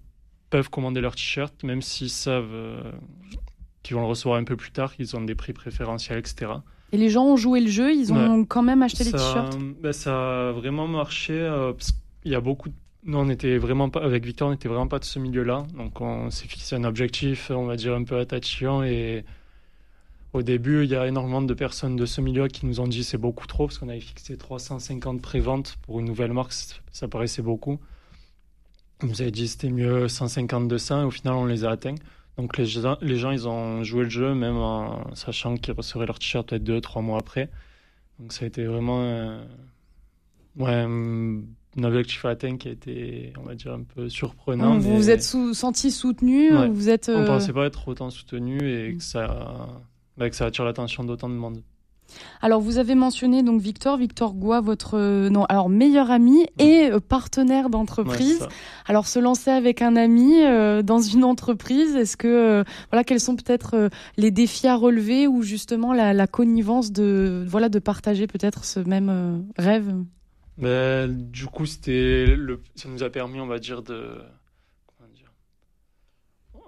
peuvent 0.50 0.70
commander 0.70 1.00
leur 1.00 1.14
t-shirt, 1.14 1.62
même 1.62 1.82
s'ils 1.82 2.10
savent 2.10 2.52
euh, 2.52 2.92
qu'ils 3.82 3.96
vont 3.96 4.02
le 4.02 4.08
recevoir 4.08 4.38
un 4.38 4.44
peu 4.44 4.56
plus 4.56 4.70
tard, 4.70 4.94
qu'ils 4.94 5.14
ont 5.16 5.20
des 5.20 5.34
prix 5.34 5.52
préférentiels, 5.52 6.18
etc. 6.18 6.52
Et 6.90 6.96
les 6.96 7.10
gens 7.10 7.24
ont 7.24 7.36
joué 7.36 7.60
le 7.60 7.68
jeu, 7.68 7.92
ils 7.92 8.12
ont 8.12 8.44
quand 8.44 8.62
même 8.62 8.82
acheté 8.82 9.04
les 9.04 9.12
t-shirts? 9.12 9.58
ben, 9.80 9.92
Ça 9.92 10.48
a 10.48 10.52
vraiment 10.52 10.88
marché. 10.88 11.38
Parce 11.76 11.92
qu'il 12.22 12.32
y 12.32 12.34
a 12.34 12.40
beaucoup 12.40 12.70
de... 12.70 12.74
Nous, 13.08 13.16
on 13.16 13.30
était 13.30 13.56
vraiment 13.56 13.88
pas, 13.88 14.04
avec 14.04 14.26
Victor, 14.26 14.48
on 14.48 14.50
n'était 14.50 14.68
vraiment 14.68 14.86
pas 14.86 14.98
de 14.98 15.04
ce 15.04 15.18
milieu-là. 15.18 15.66
Donc, 15.78 16.02
on 16.02 16.30
s'est 16.30 16.46
fixé 16.46 16.76
un 16.76 16.84
objectif, 16.84 17.50
on 17.50 17.64
va 17.64 17.74
dire, 17.74 17.94
un 17.94 18.04
peu 18.04 18.18
attachant 18.18 18.82
et 18.82 19.24
au 20.34 20.42
début, 20.42 20.84
il 20.84 20.90
y 20.90 20.94
a 20.94 21.06
énormément 21.06 21.40
de 21.40 21.54
personnes 21.54 21.96
de 21.96 22.04
ce 22.04 22.20
milieu 22.20 22.48
qui 22.48 22.66
nous 22.66 22.80
ont 22.80 22.86
dit 22.86 23.02
c'est 23.02 23.16
beaucoup 23.16 23.46
trop 23.46 23.66
parce 23.66 23.78
qu'on 23.78 23.88
avait 23.88 24.00
fixé 24.00 24.36
350 24.36 25.22
préventes 25.22 25.78
pour 25.82 26.00
une 26.00 26.04
nouvelle 26.04 26.34
marque, 26.34 26.52
ça 26.92 27.08
paraissait 27.08 27.40
beaucoup. 27.40 27.80
On 29.02 29.06
nous 29.06 29.22
avait 29.22 29.30
dit 29.30 29.48
c'était 29.48 29.70
mieux 29.70 30.06
150-200 30.06 31.00
et 31.00 31.04
au 31.04 31.10
final 31.10 31.32
on 31.32 31.46
les 31.46 31.64
a 31.64 31.70
atteints. 31.70 31.94
Donc 32.36 32.58
les 32.58 32.66
gens, 32.66 32.98
les 33.00 33.16
gens, 33.16 33.30
ils 33.30 33.48
ont 33.48 33.82
joué 33.84 34.04
le 34.04 34.10
jeu 34.10 34.34
même 34.34 34.56
en 34.56 35.14
sachant 35.14 35.56
qu'ils 35.56 35.72
recevraient 35.72 36.06
leur 36.06 36.18
t-shirt 36.18 36.46
peut-être 36.46 36.62
deux, 36.62 36.82
trois 36.82 37.00
mois 37.00 37.18
après. 37.18 37.48
Donc 38.18 38.34
ça 38.34 38.44
a 38.44 38.48
été 38.48 38.66
vraiment 38.66 39.00
un, 39.02 39.46
ouais, 40.58 40.86
un 41.78 41.84
objectif 41.84 42.24
atteint 42.24 42.56
qui 42.56 42.68
a 42.68 42.72
été, 42.72 43.32
on 43.40 43.44
va 43.44 43.54
dire, 43.54 43.72
un 43.72 43.82
peu 43.82 44.08
surprenant. 44.08 44.78
Vous 44.78 44.96
vous 44.96 45.10
êtes 45.10 45.22
senti 45.22 45.90
soutenu 45.90 46.50
vous 46.68 46.88
êtes, 46.88 47.08
On 47.08 47.18
ne 47.18 47.24
euh, 47.24 47.26
pensait 47.26 47.52
pas 47.52 47.66
être 47.66 47.88
autant 47.88 48.10
soutenu 48.10 48.58
et 48.58 48.96
que 48.96 49.02
ça 49.02 49.68
bah, 50.16 50.28
que 50.28 50.36
ça 50.36 50.46
attire 50.46 50.64
l'attention 50.64 51.04
d'autant 51.04 51.28
de 51.28 51.34
monde. 51.34 51.62
Alors 52.40 52.60
vous 52.60 52.78
avez 52.78 52.94
mentionné 52.94 53.42
donc 53.42 53.60
Victor, 53.60 53.96
Victor 53.96 54.34
Goua, 54.34 54.60
votre 54.60 54.96
euh, 54.96 55.28
non 55.28 55.44
alors 55.44 55.68
meilleur 55.68 56.10
ami 56.10 56.46
et 56.58 56.90
euh, 56.90 57.00
partenaire 57.00 57.68
d'entreprise. 57.68 58.46
alors 58.86 59.06
se 59.06 59.18
lancer 59.18 59.50
avec 59.50 59.82
un 59.82 59.94
ami 59.96 60.42
euh, 60.42 60.82
dans 60.82 61.00
une 61.00 61.22
entreprise, 61.22 61.94
est-ce 61.96 62.16
que 62.16 62.64
voilà 62.90 63.04
quels 63.04 63.20
sont 63.20 63.36
peut-être 63.36 63.90
les 64.16 64.30
défis 64.30 64.66
à 64.66 64.76
relever 64.76 65.26
ou 65.26 65.42
justement 65.42 65.92
la, 65.92 66.26
connivence 66.26 66.92
de 66.92 67.44
voilà 67.46 67.68
de 67.68 67.78
partager 67.78 68.26
peut-être 68.26 68.64
ce 68.64 68.80
même 68.80 69.44
rêve? 69.56 69.94
Ben, 70.58 71.30
du 71.30 71.46
coup 71.46 71.66
c'était 71.66 72.36
ça 72.74 72.88
nous 72.88 73.02
a 73.02 73.10
permis 73.10 73.40
on 73.40 73.46
va 73.46 73.58
dire 73.58 73.82
de 73.82 74.18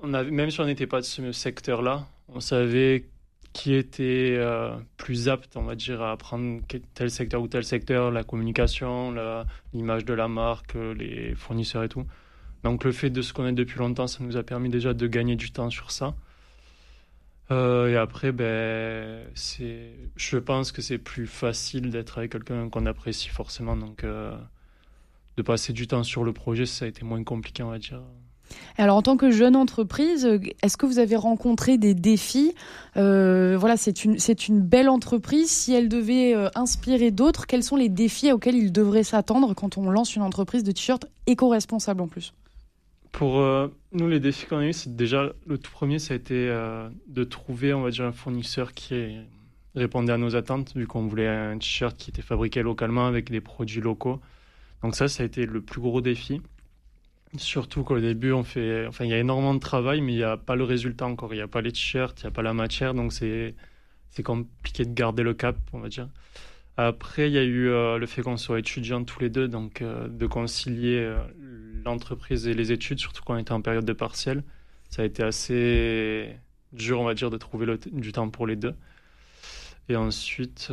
on 0.03 0.15
avait 0.15 0.31
même 0.31 0.51
si 0.51 0.61
on 0.61 0.67
n'était 0.67 0.87
pas 0.87 1.01
de 1.01 1.05
ce 1.05 1.33
secteur 1.33 1.83
là 1.83 2.07
on 2.29 2.41
savait 2.41 3.05
qui 3.53 3.75
était 3.75 4.37
euh, 4.39 4.77
plus 4.97 5.29
apte, 5.29 5.57
on 5.57 5.63
va 5.63 5.75
dire, 5.75 6.03
à 6.03 6.13
apprendre 6.13 6.63
tel 6.95 7.11
secteur 7.11 7.43
ou 7.43 7.49
tel 7.49 7.65
secteur, 7.65 8.11
la 8.11 8.23
communication, 8.23 9.15
l'image 9.73 10.05
de 10.05 10.15
la 10.15 10.29
marque, 10.29 10.75
les 10.75 11.35
fournisseurs 11.35 11.83
et 11.83 11.89
tout. 11.89 12.07
Donc 12.63 12.85
le 12.85 12.93
fait 12.93 13.11
de 13.11 13.23
se 13.23 13.33
connaître 13.33 13.57
depuis 13.57 13.79
longtemps, 13.79 14.07
ça 14.07 14.23
nous 14.23 14.37
a 14.37 14.43
permis 14.43 14.69
déjà 14.69 14.95
de 14.95 15.07
gagner 15.07 15.35
du 15.35 15.51
temps 15.51 15.71
sur 15.71 15.91
ça. 15.91 16.15
Euh, 17.51 17.89
et 17.89 17.97
après, 17.97 18.33
ben, 18.33 19.27
je 19.35 20.37
pense 20.39 20.73
que 20.73 20.83
c'est 20.83 20.99
plus 20.99 21.27
facile 21.27 21.91
d'être 21.91 22.19
avec 22.19 22.33
quelqu'un 22.33 22.69
qu'on 22.69 22.87
apprécie 22.87 23.29
forcément. 23.29 23.77
Donc 23.77 24.05
euh, 24.05 24.37
de 25.37 25.43
passer 25.43 25.73
du 25.73 25.87
temps 25.87 26.05
sur 26.05 26.23
le 26.23 26.33
projet, 26.33 26.67
ça 26.67 26.85
a 26.85 26.89
été 26.89 27.05
moins 27.05 27.23
compliqué, 27.25 27.63
on 27.63 27.71
va 27.71 27.79
dire. 27.79 28.03
Alors 28.77 28.97
en 28.97 29.03
tant 29.03 29.17
que 29.17 29.31
jeune 29.31 29.55
entreprise, 29.55 30.29
est-ce 30.63 30.77
que 30.77 30.85
vous 30.85 30.99
avez 30.99 31.15
rencontré 31.17 31.79
des 31.79 31.95
défis? 31.95 32.55
Euh, 32.97 33.57
Voilà, 33.59 33.77
c'est 33.77 34.05
une 34.05 34.19
c'est 34.19 34.49
une 34.49 34.61
belle 34.61 34.89
entreprise. 34.89 35.51
Si 35.51 35.73
elle 35.73 35.89
devait 35.89 36.35
inspirer 36.55 37.11
d'autres, 37.11 37.47
quels 37.47 37.63
sont 37.63 37.77
les 37.77 37.89
défis 37.89 38.33
auxquels 38.33 38.57
ils 38.57 38.73
devraient 38.73 39.05
s'attendre 39.05 39.55
quand 39.55 39.77
on 39.79 39.91
lance 39.91 40.17
une 40.17 40.23
entreprise 40.23 40.65
de 40.65 40.73
t-shirts 40.73 41.07
éco-responsable 41.27 42.01
en 42.01 42.09
plus? 42.09 42.33
Pour 43.13 43.41
euh, 43.41 43.69
nous, 43.93 44.09
les 44.09 44.21
défis 44.21 44.47
qu'on 44.47 44.59
a 44.59 44.67
eu, 44.67 44.73
c'est 44.73 44.95
déjà 44.95 45.33
le 45.47 45.59
tout 45.59 45.71
premier, 45.71 45.99
ça 45.99 46.15
a 46.15 46.17
été 46.17 46.47
de 47.09 47.25
trouver, 47.25 47.75
on 47.75 47.83
va 47.83 47.91
dire, 47.91 48.05
un 48.05 48.13
fournisseur 48.13 48.73
qui 48.73 49.17
répondait 49.75 50.13
à 50.13 50.19
nos 50.19 50.37
attentes, 50.37 50.75
vu 50.77 50.87
qu'on 50.87 51.07
voulait 51.07 51.29
un 51.29 51.59
t-shirt 51.59 51.97
qui 51.97 52.11
était 52.11 52.23
fabriqué 52.23 52.63
localement 52.63 53.07
avec 53.07 53.31
des 53.31 53.41
produits 53.41 53.81
locaux. 53.81 54.21
Donc 54.83 54.95
ça, 54.95 55.09
ça 55.09 55.23
a 55.23 55.27
été 55.27 55.47
le 55.47 55.61
plus 55.61 55.81
gros 55.81 56.01
défi. 56.01 56.41
Surtout 57.37 57.85
qu'au 57.85 58.01
début, 58.01 58.33
on 58.33 58.43
fait, 58.43 58.87
enfin, 58.87 59.05
il 59.05 59.11
y 59.11 59.15
a 59.15 59.19
énormément 59.19 59.55
de 59.55 59.61
travail, 59.61 60.01
mais 60.01 60.13
il 60.13 60.17
n'y 60.17 60.25
a 60.25 60.37
pas 60.37 60.57
le 60.57 60.65
résultat 60.65 61.07
encore. 61.07 61.33
Il 61.33 61.37
n'y 61.37 61.43
a 61.43 61.49
pas 61.49 61.61
les 61.61 61.71
t-shirts, 61.71 62.21
il 62.21 62.25
n'y 62.25 62.29
a 62.29 62.33
pas 62.33 62.43
la 62.43 62.55
matière, 62.55 62.93
donc 62.95 63.13
c'est, 63.13 63.55
c'est 64.11 64.25
compliqué 64.25 64.85
de 64.85 64.93
garder 64.93 65.23
le 65.23 65.35
cap, 65.35 65.57
on 65.73 65.79
va 65.79 65.89
dire. 65.89 66.09
Après, 66.77 67.29
il 67.29 67.35
y 67.35 67.39
a 67.39 67.45
eu 67.45 67.69
euh, 67.69 67.99
le 67.99 68.07
fait 68.07 68.23
qu'on 68.23 68.37
soit 68.37 68.59
étudiants 68.59 69.05
tous 69.05 69.21
les 69.21 69.31
deux, 69.31 69.49
donc 69.49 69.83
euh, 69.83 70.09
de 70.09 70.27
concilier 70.27 70.99
euh, 70.99 71.19
l'entreprise 71.85 72.47
et 72.47 72.55
les 72.55 72.73
études, 72.73 72.99
surtout 72.99 73.23
quand 73.25 73.35
on 73.35 73.39
était 73.39 73.53
en 73.53 73.63
période 73.63 73.85
de 73.85 73.93
partiel. 73.93 74.45
Ça 74.89 75.03
a 75.03 75.05
été 75.05 75.23
assez 75.23 76.37
dur, 76.73 77.01
on 77.01 77.05
va 77.05 77.15
dire, 77.15 77.31
de 77.31 77.37
trouver 77.37 77.79
du 77.93 78.13
temps 78.13 78.29
pour 78.31 78.47
les 78.47 78.57
deux. 78.57 78.75
Et 79.89 79.97
ensuite, 79.97 80.73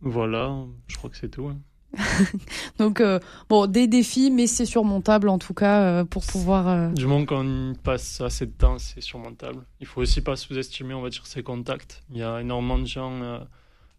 voilà, 0.00 0.56
je 0.88 0.96
crois 0.96 1.10
que 1.10 1.16
c'est 1.16 1.30
tout. 1.30 1.46
Hein. 1.48 1.58
Donc, 2.78 3.00
euh, 3.00 3.18
bon, 3.48 3.66
des 3.66 3.86
défis, 3.86 4.30
mais 4.30 4.46
c'est 4.46 4.66
surmontable 4.66 5.28
en 5.28 5.38
tout 5.38 5.54
cas 5.54 5.82
euh, 5.82 6.04
pour 6.04 6.24
pouvoir. 6.24 6.68
Euh, 6.68 6.88
du 6.90 7.06
moment 7.06 7.24
qu'on 7.24 7.74
passe 7.82 8.20
assez 8.20 8.46
de 8.46 8.52
temps, 8.52 8.78
c'est 8.78 9.00
surmontable. 9.00 9.64
Il 9.80 9.86
faut 9.86 10.00
aussi 10.00 10.20
pas 10.20 10.36
sous-estimer, 10.36 10.94
on 10.94 11.02
va 11.02 11.10
dire, 11.10 11.26
ses 11.26 11.42
contacts. 11.42 12.02
Il 12.10 12.18
y 12.18 12.22
a 12.22 12.40
énormément 12.40 12.78
de 12.78 12.86
gens 12.86 13.40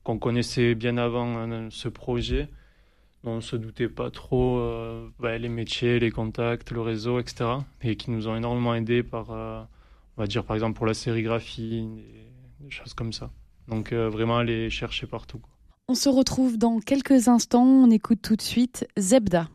qu'on 0.03 0.19
connaissait 0.19 0.75
bien 0.75 0.97
avant 0.97 1.69
ce 1.69 1.89
projet. 1.89 2.49
On 3.27 3.41
se 3.41 3.55
doutait 3.55 3.89
pas 3.89 4.09
trop 4.09 4.61
bah, 5.19 5.37
les 5.37 5.49
métiers, 5.49 5.99
les 5.99 6.11
contacts, 6.11 6.71
le 6.71 6.81
réseau, 6.81 7.19
etc. 7.19 7.45
Et 7.83 7.95
qui 7.95 8.11
nous 8.11 8.27
ont 8.27 8.35
énormément 8.35 8.73
aidés 8.73 9.03
par, 9.03 9.29
on 9.29 9.67
va 10.17 10.27
dire, 10.27 10.43
par 10.43 10.55
exemple, 10.55 10.77
pour 10.77 10.85
la 10.85 10.93
sérigraphie, 10.93 11.87
des, 12.61 12.69
choses 12.71 12.93
comme 12.93 13.13
ça. 13.13 13.29
Donc, 13.67 13.93
vraiment 13.93 14.37
aller 14.37 14.69
chercher 14.69 15.07
partout. 15.07 15.41
On 15.89 15.95
se 15.95 16.09
retrouve 16.09 16.57
dans 16.57 16.79
quelques 16.79 17.27
instants. 17.27 17.65
On 17.65 17.91
écoute 17.91 18.19
tout 18.21 18.35
de 18.35 18.41
suite 18.41 18.87
Zebda. 18.97 19.49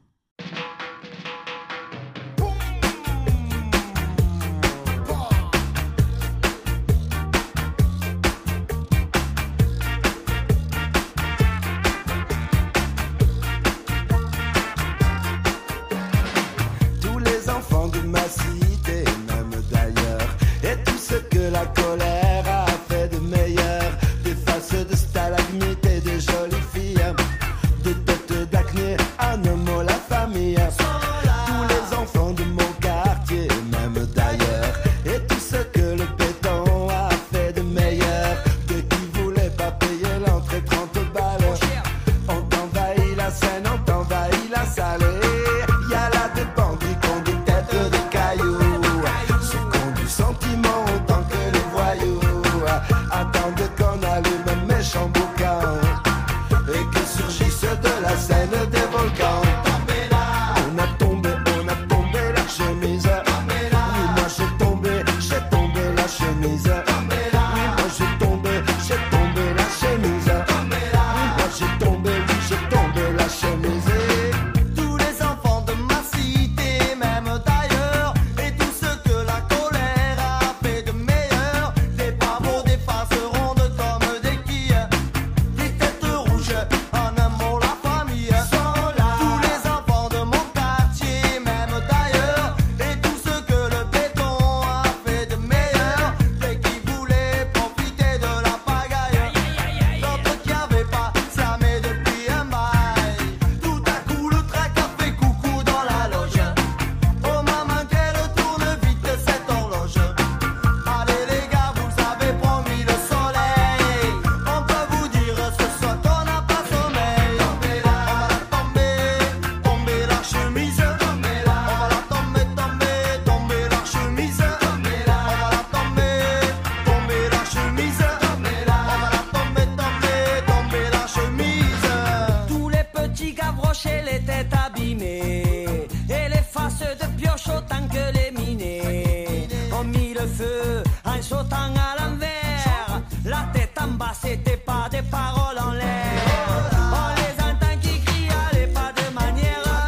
Et 135.00 136.28
les 136.28 136.42
faces 136.50 136.80
de 136.80 137.06
pioche 137.16 137.48
autant 137.48 137.88
que 137.88 138.12
les 138.14 138.30
minées 138.30 139.48
On 139.72 139.84
mit 139.84 140.12
le 140.12 140.26
feu 140.26 140.82
en 141.04 141.22
sautant 141.22 141.72
à 141.74 142.02
l'envers. 142.02 143.02
La 143.24 143.48
tête 143.54 143.70
en 143.80 143.88
bas 143.92 144.12
c'était 144.20 144.58
pas 144.58 144.88
des 144.90 145.00
paroles 145.02 145.58
en 145.58 145.72
l'air. 145.72 146.72
On 146.92 147.08
les 147.16 147.42
entend 147.42 147.78
qui 147.80 148.00
crient, 148.00 148.28
allez 148.50 148.66
pas 148.66 148.92
de 148.92 149.14
manière. 149.14 149.86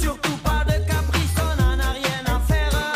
Surtout 0.00 0.36
pas 0.44 0.64
de 0.66 0.84
caprice, 0.86 1.34
on 1.42 1.60
n'en 1.60 1.80
a 1.80 1.90
rien 1.90 2.36
à 2.36 2.38
faire. 2.46 2.92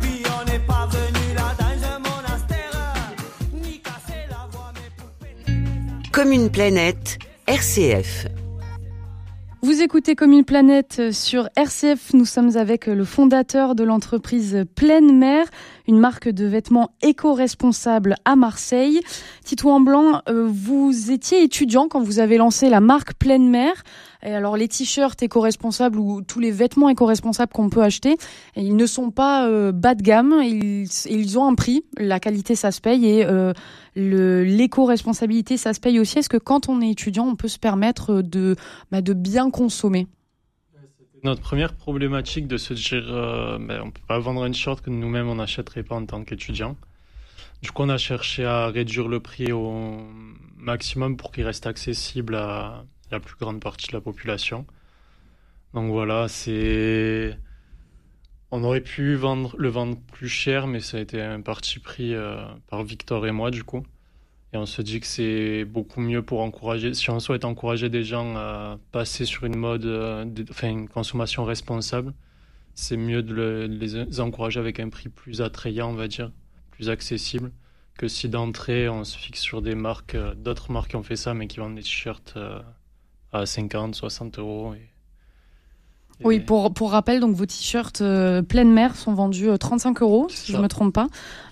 Puis 0.00 0.22
on 0.40 0.44
n'est 0.48 0.60
pas 0.60 0.86
venu 0.86 1.34
là 1.34 1.56
dans 1.58 1.88
un 1.92 1.98
monastère. 1.98 3.04
Ni 3.52 3.80
casser 3.80 4.26
la 4.30 4.46
voix 4.52 4.72
mais 4.74 4.90
pour 4.96 5.08
pénétrer 5.18 6.10
Comme 6.12 6.30
une 6.30 6.50
planète, 6.50 7.18
RCF. 7.48 8.27
Vous 9.78 9.84
écoutez 9.84 10.16
comme 10.16 10.32
une 10.32 10.44
planète 10.44 11.12
sur 11.12 11.48
RCF. 11.54 12.12
Nous 12.12 12.24
sommes 12.24 12.56
avec 12.56 12.86
le 12.86 13.04
fondateur 13.04 13.76
de 13.76 13.84
l'entreprise 13.84 14.64
Pleine 14.74 15.16
Mer, 15.16 15.46
une 15.86 16.00
marque 16.00 16.28
de 16.28 16.46
vêtements 16.46 16.90
éco-responsable 17.00 18.16
à 18.24 18.34
Marseille. 18.34 19.00
Tito 19.44 19.70
en 19.70 19.78
blanc, 19.78 20.20
euh, 20.28 20.48
vous 20.50 21.12
étiez 21.12 21.44
étudiant 21.44 21.86
quand 21.86 22.00
vous 22.00 22.18
avez 22.18 22.38
lancé 22.38 22.68
la 22.68 22.80
marque 22.80 23.14
Pleine 23.14 23.48
Mer. 23.48 23.84
Et 24.24 24.32
alors 24.32 24.56
les 24.56 24.66
t-shirts 24.66 25.22
éco-responsables 25.22 25.98
ou 25.98 26.22
tous 26.22 26.40
les 26.40 26.50
vêtements 26.50 26.88
éco-responsables 26.88 27.52
qu'on 27.52 27.70
peut 27.70 27.82
acheter, 27.82 28.16
ils 28.56 28.74
ne 28.74 28.86
sont 28.86 29.10
pas 29.10 29.48
euh, 29.48 29.70
bas 29.70 29.94
de 29.94 30.02
gamme, 30.02 30.42
ils, 30.42 31.38
ont 31.38 31.46
un 31.46 31.54
prix, 31.54 31.84
la 31.96 32.18
qualité 32.18 32.56
ça 32.56 32.72
se 32.72 32.80
paye 32.80 33.06
et 33.06 33.24
euh, 33.24 33.52
l'éco-responsabilité 33.94 35.56
ça 35.56 35.72
se 35.72 35.80
paye 35.80 36.00
aussi. 36.00 36.18
Est-ce 36.18 36.28
que 36.28 36.36
quand 36.36 36.68
on 36.68 36.80
est 36.80 36.90
étudiant, 36.90 37.26
on 37.26 37.36
peut 37.36 37.48
se 37.48 37.58
permettre 37.58 38.22
de, 38.22 38.56
bah, 38.90 39.00
bien 39.02 39.50
consommer? 39.50 40.08
Notre 41.24 41.40
première 41.40 41.74
problématique 41.74 42.46
de 42.46 42.56
se 42.56 42.74
dire 42.74 43.06
euh, 43.08 43.58
ben, 43.58 43.82
on 43.84 43.90
peut 43.90 44.00
pas 44.06 44.18
vendre 44.18 44.44
un 44.44 44.52
short 44.52 44.80
que 44.80 44.90
nous-mêmes 44.90 45.28
on 45.28 45.36
n'achèterait 45.36 45.82
pas 45.82 45.96
en 45.96 46.06
tant 46.06 46.24
qu'étudiant. 46.24 46.76
Du 47.62 47.72
coup, 47.72 47.82
on 47.82 47.88
a 47.88 47.98
cherché 47.98 48.44
à 48.44 48.68
réduire 48.68 49.08
le 49.08 49.18
prix 49.18 49.50
au 49.50 49.98
maximum 50.56 51.16
pour 51.16 51.32
qu'il 51.32 51.44
reste 51.44 51.66
accessible 51.66 52.36
à 52.36 52.84
la 53.10 53.20
plus 53.20 53.36
grande 53.36 53.60
partie 53.60 53.88
de 53.88 53.92
la 53.92 54.00
population. 54.00 54.66
Donc 55.74 55.90
voilà, 55.90 56.28
c'est. 56.28 57.38
On 58.50 58.64
aurait 58.64 58.80
pu 58.80 59.14
vendre, 59.14 59.54
le 59.58 59.68
vendre 59.68 59.98
plus 60.12 60.28
cher, 60.28 60.66
mais 60.66 60.80
ça 60.80 60.96
a 60.96 61.00
été 61.00 61.20
un 61.20 61.42
parti 61.42 61.78
pris 61.80 62.14
euh, 62.14 62.42
par 62.68 62.82
Victor 62.82 63.26
et 63.26 63.32
moi, 63.32 63.50
du 63.50 63.62
coup. 63.62 63.84
Et 64.54 64.56
on 64.56 64.64
se 64.64 64.80
dit 64.80 65.00
que 65.00 65.06
c'est 65.06 65.66
beaucoup 65.66 66.00
mieux 66.00 66.22
pour 66.22 66.40
encourager, 66.40 66.94
si 66.94 67.10
on 67.10 67.20
souhaite 67.20 67.44
encourager 67.44 67.90
des 67.90 68.02
gens 68.02 68.34
à 68.36 68.78
passer 68.92 69.26
sur 69.26 69.44
une 69.44 69.56
mode, 69.56 69.84
euh, 69.84 70.24
enfin 70.50 70.70
une 70.70 70.88
consommation 70.88 71.44
responsable, 71.44 72.14
c'est 72.74 72.96
mieux 72.96 73.22
de, 73.22 73.68
les 73.68 74.20
encourager 74.20 74.58
avec 74.58 74.80
un 74.80 74.88
prix 74.88 75.10
plus 75.10 75.42
attrayant, 75.42 75.90
on 75.90 75.94
va 75.94 76.08
dire, 76.08 76.32
plus 76.70 76.88
accessible, 76.88 77.52
que 77.98 78.08
si 78.08 78.30
d'entrée 78.30 78.88
on 78.88 79.04
se 79.04 79.18
fixe 79.18 79.40
sur 79.40 79.60
des 79.60 79.74
marques, 79.74 80.14
euh, 80.14 80.34
d'autres 80.34 80.72
marques 80.72 80.90
qui 80.90 80.96
ont 80.96 81.02
fait 81.02 81.16
ça, 81.16 81.34
mais 81.34 81.46
qui 81.46 81.58
vendent 81.60 81.74
des 81.74 81.82
t-shirts 81.82 82.38
à 83.32 83.46
50, 83.46 83.94
60 83.94 84.38
euros. 84.38 84.74
Et, 84.74 84.88
Oui, 86.24 86.40
pour, 86.40 86.72
pour 86.72 86.90
rappel, 86.90 87.20
donc 87.20 87.34
vos 87.36 87.46
t-shirts 87.46 88.00
euh, 88.00 88.42
pleine 88.42 88.72
mer 88.72 88.96
sont 88.96 89.14
vendus 89.14 89.48
35 89.58 90.00
euh, 90.00 90.04
euros, 90.04 90.26
si 90.30 90.52
je 90.52 90.56
ne 90.56 90.62
me 90.62 90.68
trompe 90.68 90.94
pas. 90.94 91.08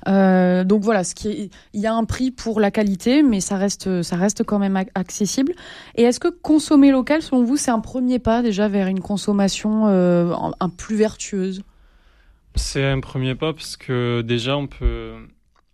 Euh, 0.08 0.64
donc 0.64 0.82
voilà, 0.82 1.04
ce 1.04 1.14
qui 1.14 1.50
il 1.72 1.80
y 1.80 1.86
a 1.86 1.94
un 1.94 2.04
prix 2.04 2.30
pour 2.30 2.60
la 2.60 2.70
qualité, 2.70 3.22
mais 3.22 3.40
ça 3.40 3.56
reste, 3.56 4.02
ça 4.02 4.16
reste 4.16 4.42
quand 4.42 4.58
même 4.58 4.76
accessible. 4.94 5.52
Et 5.94 6.02
est-ce 6.02 6.20
que 6.20 6.28
consommer 6.28 6.90
local, 6.90 7.22
selon 7.22 7.44
vous, 7.44 7.56
c'est 7.56 7.70
un 7.70 7.80
premier 7.80 8.18
pas 8.18 8.42
déjà 8.42 8.68
vers 8.68 8.88
une 8.88 9.00
consommation 9.00 9.86
un, 9.86 10.68
plus 10.70 10.96
vertueuse? 10.96 11.62
C'est 12.54 12.84
un 12.84 13.00
premier 13.00 13.34
pas 13.34 13.52
parce 13.52 13.76
que 13.76 14.22
déjà, 14.22 14.56
on 14.56 14.66
peut. 14.66 15.14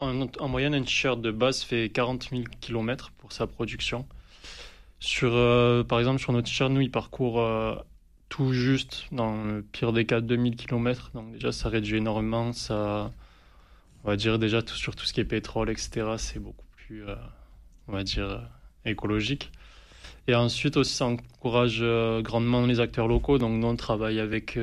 En, 0.00 0.26
en 0.40 0.48
moyenne, 0.48 0.74
un 0.74 0.82
t-shirt 0.82 1.20
de 1.20 1.30
base 1.30 1.62
fait 1.62 1.88
40 1.88 2.30
000 2.30 2.42
km 2.60 3.12
pour 3.18 3.30
sa 3.30 3.46
production. 3.46 4.04
Sur, 5.02 5.34
euh, 5.34 5.82
par 5.82 5.98
exemple, 5.98 6.20
sur 6.20 6.32
notre 6.32 6.46
t-shirt, 6.46 6.70
nous, 6.70 6.80
il 6.80 6.90
parcourt 6.92 7.40
euh, 7.40 7.74
tout 8.28 8.52
juste, 8.52 9.06
dans 9.10 9.42
le 9.42 9.62
pire 9.62 9.92
des 9.92 10.06
cas, 10.06 10.20
2000 10.20 10.54
km. 10.54 11.10
Donc 11.12 11.32
déjà, 11.32 11.50
ça 11.50 11.68
réduit 11.68 11.96
énormément. 11.96 12.52
Ça, 12.52 13.10
on 14.04 14.08
va 14.08 14.14
dire 14.14 14.38
déjà, 14.38 14.60
sur 14.64 14.94
tout 14.94 15.04
ce 15.04 15.12
qui 15.12 15.18
est 15.18 15.24
pétrole, 15.24 15.70
etc., 15.70 16.06
c'est 16.18 16.38
beaucoup 16.38 16.64
plus, 16.76 17.04
euh, 17.08 17.16
on 17.88 17.94
va 17.94 18.04
dire, 18.04 18.48
écologique. 18.84 19.50
Et 20.28 20.36
ensuite 20.36 20.76
aussi, 20.76 20.94
ça 20.94 21.06
encourage 21.06 21.82
grandement 22.22 22.64
les 22.64 22.78
acteurs 22.78 23.08
locaux. 23.08 23.38
Donc 23.38 23.60
nous, 23.60 23.66
on 23.66 23.74
travaille 23.74 24.20
avec 24.20 24.56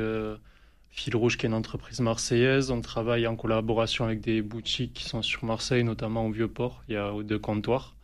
Fil 0.90 1.16
Rouge, 1.18 1.38
qui 1.38 1.48
est 1.48 1.50
une 1.50 1.54
entreprise 1.54 2.00
marseillaise. 2.00 2.72
On 2.72 2.80
travaille 2.80 3.28
en 3.28 3.36
collaboration 3.36 4.06
avec 4.06 4.22
des 4.22 4.42
boutiques 4.42 4.94
qui 4.94 5.04
sont 5.04 5.22
sur 5.22 5.44
Marseille, 5.44 5.84
notamment 5.84 6.26
au 6.26 6.32
Vieux-Port. 6.32 6.82
Il 6.88 6.94
y 6.94 6.98
a 6.98 7.12
deux 7.24 7.40
comptoirs. 7.40 7.98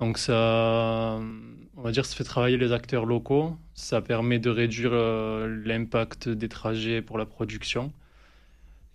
Donc 0.00 0.18
ça, 0.18 1.20
on 1.76 1.82
va 1.82 1.92
dire, 1.92 2.04
ça 2.04 2.16
fait 2.16 2.24
travailler 2.24 2.56
les 2.56 2.72
acteurs 2.72 3.06
locaux. 3.06 3.56
Ça 3.74 4.00
permet 4.02 4.38
de 4.38 4.50
réduire 4.50 4.90
euh, 4.92 5.62
l'impact 5.64 6.28
des 6.28 6.48
trajets 6.48 7.02
pour 7.02 7.18
la 7.18 7.26
production. 7.26 7.92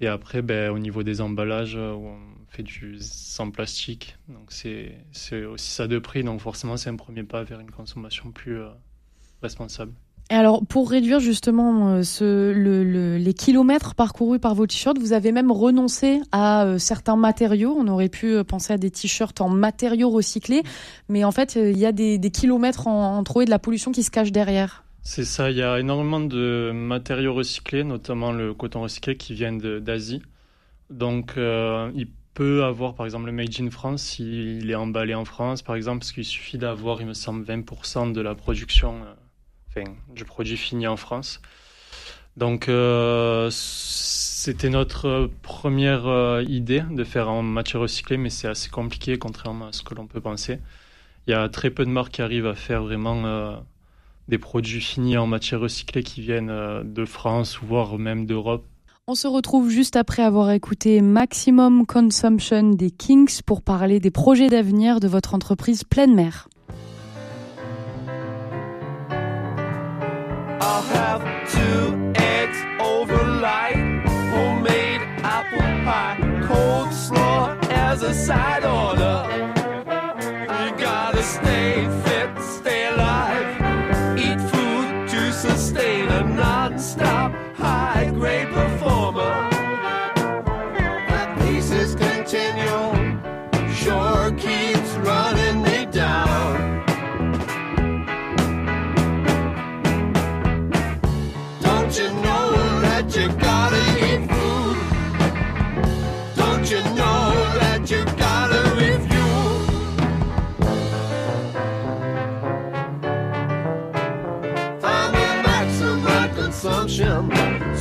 Et 0.02 0.08
après, 0.08 0.42
ben, 0.42 0.72
au 0.72 0.80
niveau 0.80 1.04
des 1.04 1.22
emballages, 1.22 1.76
euh, 1.76 1.92
on 1.92 2.18
fait 2.48 2.64
du 2.64 2.98
sans 3.00 3.52
plastique. 3.52 4.18
Donc 4.28 4.52
c'est 4.52 4.96
aussi 5.46 5.70
ça 5.70 5.88
de 5.88 6.00
prix. 6.00 6.24
Donc 6.24 6.42
forcément, 6.42 6.78
c'est 6.78 6.90
un 6.90 6.96
premier 6.96 7.24
pas 7.24 7.44
vers 7.44 7.60
une 7.60 7.72
consommation 7.72 8.32
plus 8.32 8.60
euh, 8.60 8.70
responsable. 9.42 9.94
Et 10.32 10.36
alors, 10.36 10.64
pour 10.64 10.92
réduire 10.92 11.20
justement 11.20 12.00
euh, 12.22 13.18
les 13.18 13.34
kilomètres 13.34 13.96
parcourus 13.96 14.38
par 14.38 14.54
vos 14.54 14.68
t-shirts, 14.68 15.00
vous 15.00 15.14
avez 15.14 15.32
même 15.32 15.52
renoncé 15.52 16.22
à 16.32 16.66
euh, 16.66 16.78
certains 16.78 17.16
matériaux. 17.16 17.76
On 17.76 17.88
aurait 17.88 18.10
pu 18.10 18.36
euh, 18.36 18.44
penser 18.44 18.74
à 18.74 18.78
des 18.78 18.92
t-shirts 18.92 19.42
en 19.42 19.50
matériaux 19.50 20.12
recyclés, 20.12 20.62
mais 21.08 21.24
en 21.24 21.32
fait, 21.32 21.56
il 21.56 21.80
y 21.80 21.86
a 21.88 21.92
des, 21.92 22.20
kilomètres 22.32 22.86
en, 22.86 23.18
en, 23.18 23.24
trop 23.24 23.42
et 23.42 23.46
de 23.46 23.50
la 23.50 23.58
pollution 23.58 23.92
qui 23.92 24.04
se 24.04 24.12
cache 24.12 24.32
derrière. 24.32 24.84
C'est 25.02 25.26
ça, 25.26 25.50
il 25.50 25.58
y 25.58 25.64
a 25.64 25.80
énormément 25.80 26.20
de 26.20 26.72
matériaux 26.76 27.34
recyclés, 27.34 27.84
notamment 27.84 28.32
le 28.32 28.54
coton 28.54 28.82
recyclé 28.82 29.18
qui 29.18 29.34
vient 29.34 29.54
d'Asie. 29.54 30.22
Donc, 30.92 31.34
il 31.38 32.08
peut 32.36 32.64
avoir, 32.66 32.94
par 32.94 33.08
exemple, 33.08 33.26
le 33.26 33.32
Made 33.32 33.60
in 33.60 33.72
France, 33.72 34.04
s'il 34.04 34.70
est 34.70 34.76
emballé 34.76 35.16
en 35.16 35.26
France, 35.26 35.64
par 35.64 35.76
exemple, 35.76 36.00
parce 36.00 36.12
qu'il 36.12 36.26
suffit 36.26 36.60
d'avoir, 36.60 37.02
il 37.02 37.08
me 37.08 37.14
semble, 37.14 37.44
20% 37.46 38.12
de 38.12 38.22
la 38.22 38.36
production 38.36 39.02
du 40.14 40.26
produit 40.26 40.58
fini 40.58 40.88
en 40.88 40.98
France. 40.98 41.42
Donc, 42.38 42.70
euh, 42.70 43.50
c'était 43.52 44.70
notre 44.70 45.30
première 45.42 46.08
euh, 46.08 46.44
idée 46.48 46.84
de 46.90 47.04
faire 47.04 47.30
en 47.30 47.42
matière 47.42 47.82
recyclée, 47.82 48.18
mais 48.18 48.30
c'est 48.30 48.48
assez 48.48 48.70
compliqué, 48.70 49.18
contrairement 49.18 49.68
à 49.68 49.74
ce 49.74 49.84
que 49.84 49.94
l'on 49.94 50.08
peut 50.08 50.22
penser. 50.22 50.60
Il 51.28 51.32
y 51.32 51.34
a 51.34 51.50
très 51.50 51.70
peu 51.70 51.84
de 51.86 51.90
marques 51.90 52.14
qui 52.14 52.22
arrivent 52.22 52.48
à 52.48 52.56
faire 52.56 52.84
vraiment 52.84 53.26
euh, 53.26 53.56
des 54.30 54.38
produits 54.38 54.80
finis 54.80 55.18
en 55.18 55.28
matière 55.28 55.60
recyclée 55.60 56.02
qui 56.02 56.22
viennent 56.22 56.54
de 56.84 57.06
France, 57.06 57.60
voire 57.62 57.98
même 57.98 58.26
d'Europe. 58.26 58.66
On 59.08 59.16
se 59.16 59.28
retrouve 59.28 59.70
juste 59.70 59.96
après 59.96 60.22
avoir 60.22 60.52
écouté 60.52 61.02
Maximum 61.02 61.86
Consumption 61.86 62.70
des 62.70 62.92
Kings 62.92 63.42
pour 63.46 63.64
parler 63.64 64.00
des 64.00 64.12
projets 64.12 64.50
d'avenir 64.50 65.00
de 65.00 65.08
votre 65.08 65.34
entreprise 65.34 65.84
Pleine 65.84 66.14
Mer. 66.14 66.48
I'll 70.62 70.82
have 70.82 71.22
two 71.50 72.14
eggs 72.18 72.58
over 72.82 73.24
light, 73.24 74.04
homemade 74.32 75.02
apple 75.24 75.60
pie, 75.86 76.18
cold 76.48 76.94
slaw 76.94 77.58
as 77.70 78.04
a 78.04 78.14
side 78.14 78.66
order. 78.66 79.59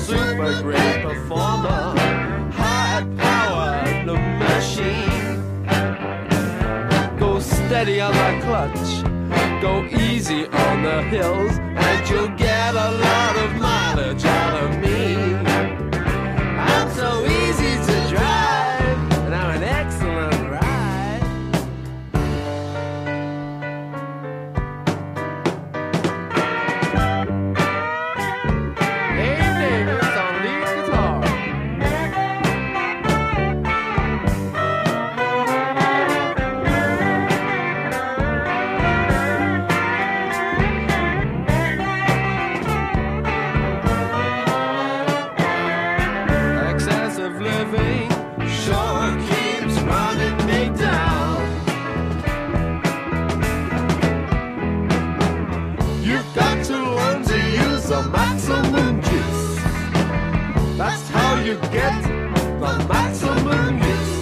Super 0.09 0.63
great 0.63 1.03
performer, 1.03 1.95
high 2.53 3.07
powered 3.19 4.07
machine. 4.07 5.67
Go 7.19 7.39
steady 7.39 8.01
on 8.01 8.15
the 8.15 8.41
clutch, 8.43 9.03
go 9.61 9.85
easy 9.85 10.47
on 10.47 10.83
the 10.83 11.03
hills, 11.03 11.59
and 11.59 12.09
you'll 12.09 12.35
get 12.39 12.75
a 12.75 12.91
lot 12.91 13.37
of 13.37 13.57
mileage 13.57 14.25
out 14.25 14.63
of 14.65 14.79
me. 14.81 15.48
get 61.71 62.03
the 62.61 62.87
maximum 62.89 63.79
use. 63.79 64.15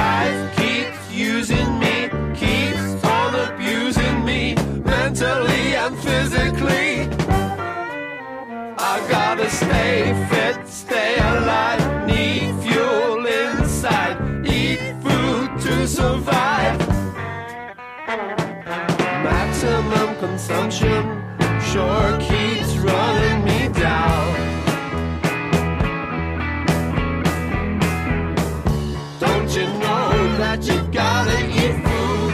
Life 0.00 0.56
keeps 0.56 1.12
using 1.12 1.78
me, 1.78 2.08
keeps 2.34 3.04
on 3.04 3.34
abusing 3.48 4.24
me, 4.24 4.54
mentally 4.84 5.74
and 5.76 5.96
physically. 5.98 7.08
I 8.78 9.06
gotta 9.08 9.48
stay 9.50 10.14
fit, 10.30 10.68
stay 10.68 11.16
alive, 11.18 12.06
need 12.06 12.54
fuel 12.62 13.26
inside, 13.26 14.18
eat 14.46 14.80
food 15.02 15.60
to 15.60 15.86
survive. 15.86 16.78
Maximum 19.24 20.16
consumption 20.20 21.15
shore 21.76 22.16
keeps 22.20 22.72
running 22.78 23.44
me 23.44 23.68
down. 23.68 24.28
Don't 29.20 29.50
you 29.56 29.66
know 29.84 30.08
that 30.40 30.60
you 30.68 30.78
gotta 31.00 31.38
eat 31.60 31.76
food? 31.84 32.32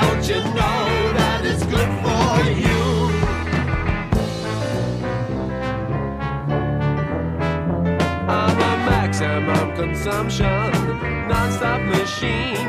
Don't 0.00 0.24
you 0.30 0.40
know 0.58 0.80
that 1.18 1.40
it's 1.50 1.64
good 1.74 1.92
for 2.02 2.32
you? 2.64 2.82
I'm 8.38 8.58
a 8.70 8.74
maximum 8.90 9.66
consumption, 9.76 10.70
non-stop 11.28 11.80
machine. 11.82 12.65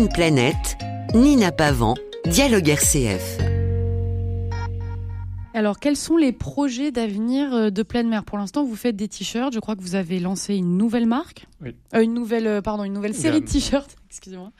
Une 0.00 0.08
planète, 0.08 0.78
Nina 1.12 1.52
Pavant, 1.52 1.94
Dialogue 2.24 2.70
RCF. 2.70 3.36
Alors, 5.52 5.78
quels 5.78 5.96
sont 5.96 6.16
les 6.16 6.32
projets 6.32 6.90
d'avenir 6.90 7.52
euh, 7.52 7.68
de 7.68 7.82
pleine 7.82 8.08
mer? 8.08 8.24
Pour 8.24 8.38
l'instant, 8.38 8.64
vous 8.64 8.76
faites 8.76 8.96
des 8.96 9.08
t-shirts. 9.08 9.52
Je 9.52 9.60
crois 9.60 9.76
que 9.76 9.82
vous 9.82 9.96
avez 9.96 10.18
lancé 10.18 10.56
une 10.56 10.78
nouvelle 10.78 11.04
marque. 11.04 11.46
Oui. 11.60 11.76
Euh, 11.94 12.00
une 12.00 12.14
nouvelle, 12.14 12.46
euh, 12.46 12.62
pardon, 12.62 12.84
une 12.84 12.94
nouvelle 12.94 13.12
série 13.12 13.42
de 13.42 13.46
t-shirts. 13.46 13.94
Excusez-moi. 14.08 14.52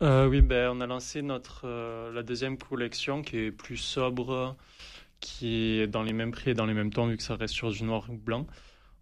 Euh, 0.00 0.26
oui, 0.26 0.40
ben, 0.40 0.70
on 0.74 0.80
a 0.80 0.86
lancé 0.86 1.20
notre, 1.20 1.66
euh, 1.66 2.10
la 2.14 2.22
deuxième 2.22 2.56
collection 2.56 3.20
qui 3.20 3.36
est 3.36 3.50
plus 3.50 3.76
sobre, 3.76 4.56
qui 5.20 5.80
est 5.80 5.86
dans 5.88 6.02
les 6.02 6.14
mêmes 6.14 6.30
prix 6.30 6.52
et 6.52 6.54
dans 6.54 6.64
les 6.64 6.74
mêmes 6.74 6.90
temps 6.90 7.06
vu 7.06 7.18
que 7.18 7.22
ça 7.22 7.36
reste 7.36 7.52
sur 7.52 7.70
du 7.70 7.84
noir 7.84 8.06
ou 8.08 8.16
blanc. 8.16 8.46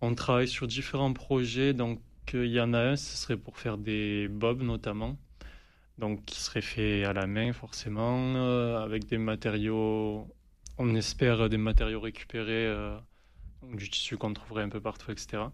On 0.00 0.12
travaille 0.16 0.48
sur 0.48 0.66
différents 0.66 1.12
projets, 1.12 1.72
donc 1.72 2.00
euh, 2.34 2.46
il 2.46 2.52
y 2.52 2.60
en 2.60 2.74
a 2.74 2.80
un, 2.80 2.96
ce 2.96 3.16
serait 3.16 3.36
pour 3.36 3.58
faire 3.58 3.78
des 3.78 4.28
bobs 4.28 4.62
notamment, 4.62 5.16
donc 5.98 6.24
qui 6.24 6.40
serait 6.40 6.62
fait 6.62 7.04
à 7.04 7.12
la 7.12 7.26
main 7.26 7.52
forcément, 7.52 8.34
euh, 8.36 8.82
avec 8.82 9.06
des 9.06 9.18
matériaux, 9.18 10.26
on 10.78 10.94
espère 10.94 11.48
des 11.48 11.56
matériaux 11.56 12.00
récupérés, 12.00 12.66
euh, 12.66 12.96
du 13.72 13.88
tissu 13.88 14.16
qu'on 14.16 14.32
trouverait 14.32 14.62
un 14.62 14.68
peu 14.68 14.80
partout, 14.80 15.10
etc. 15.10 15.44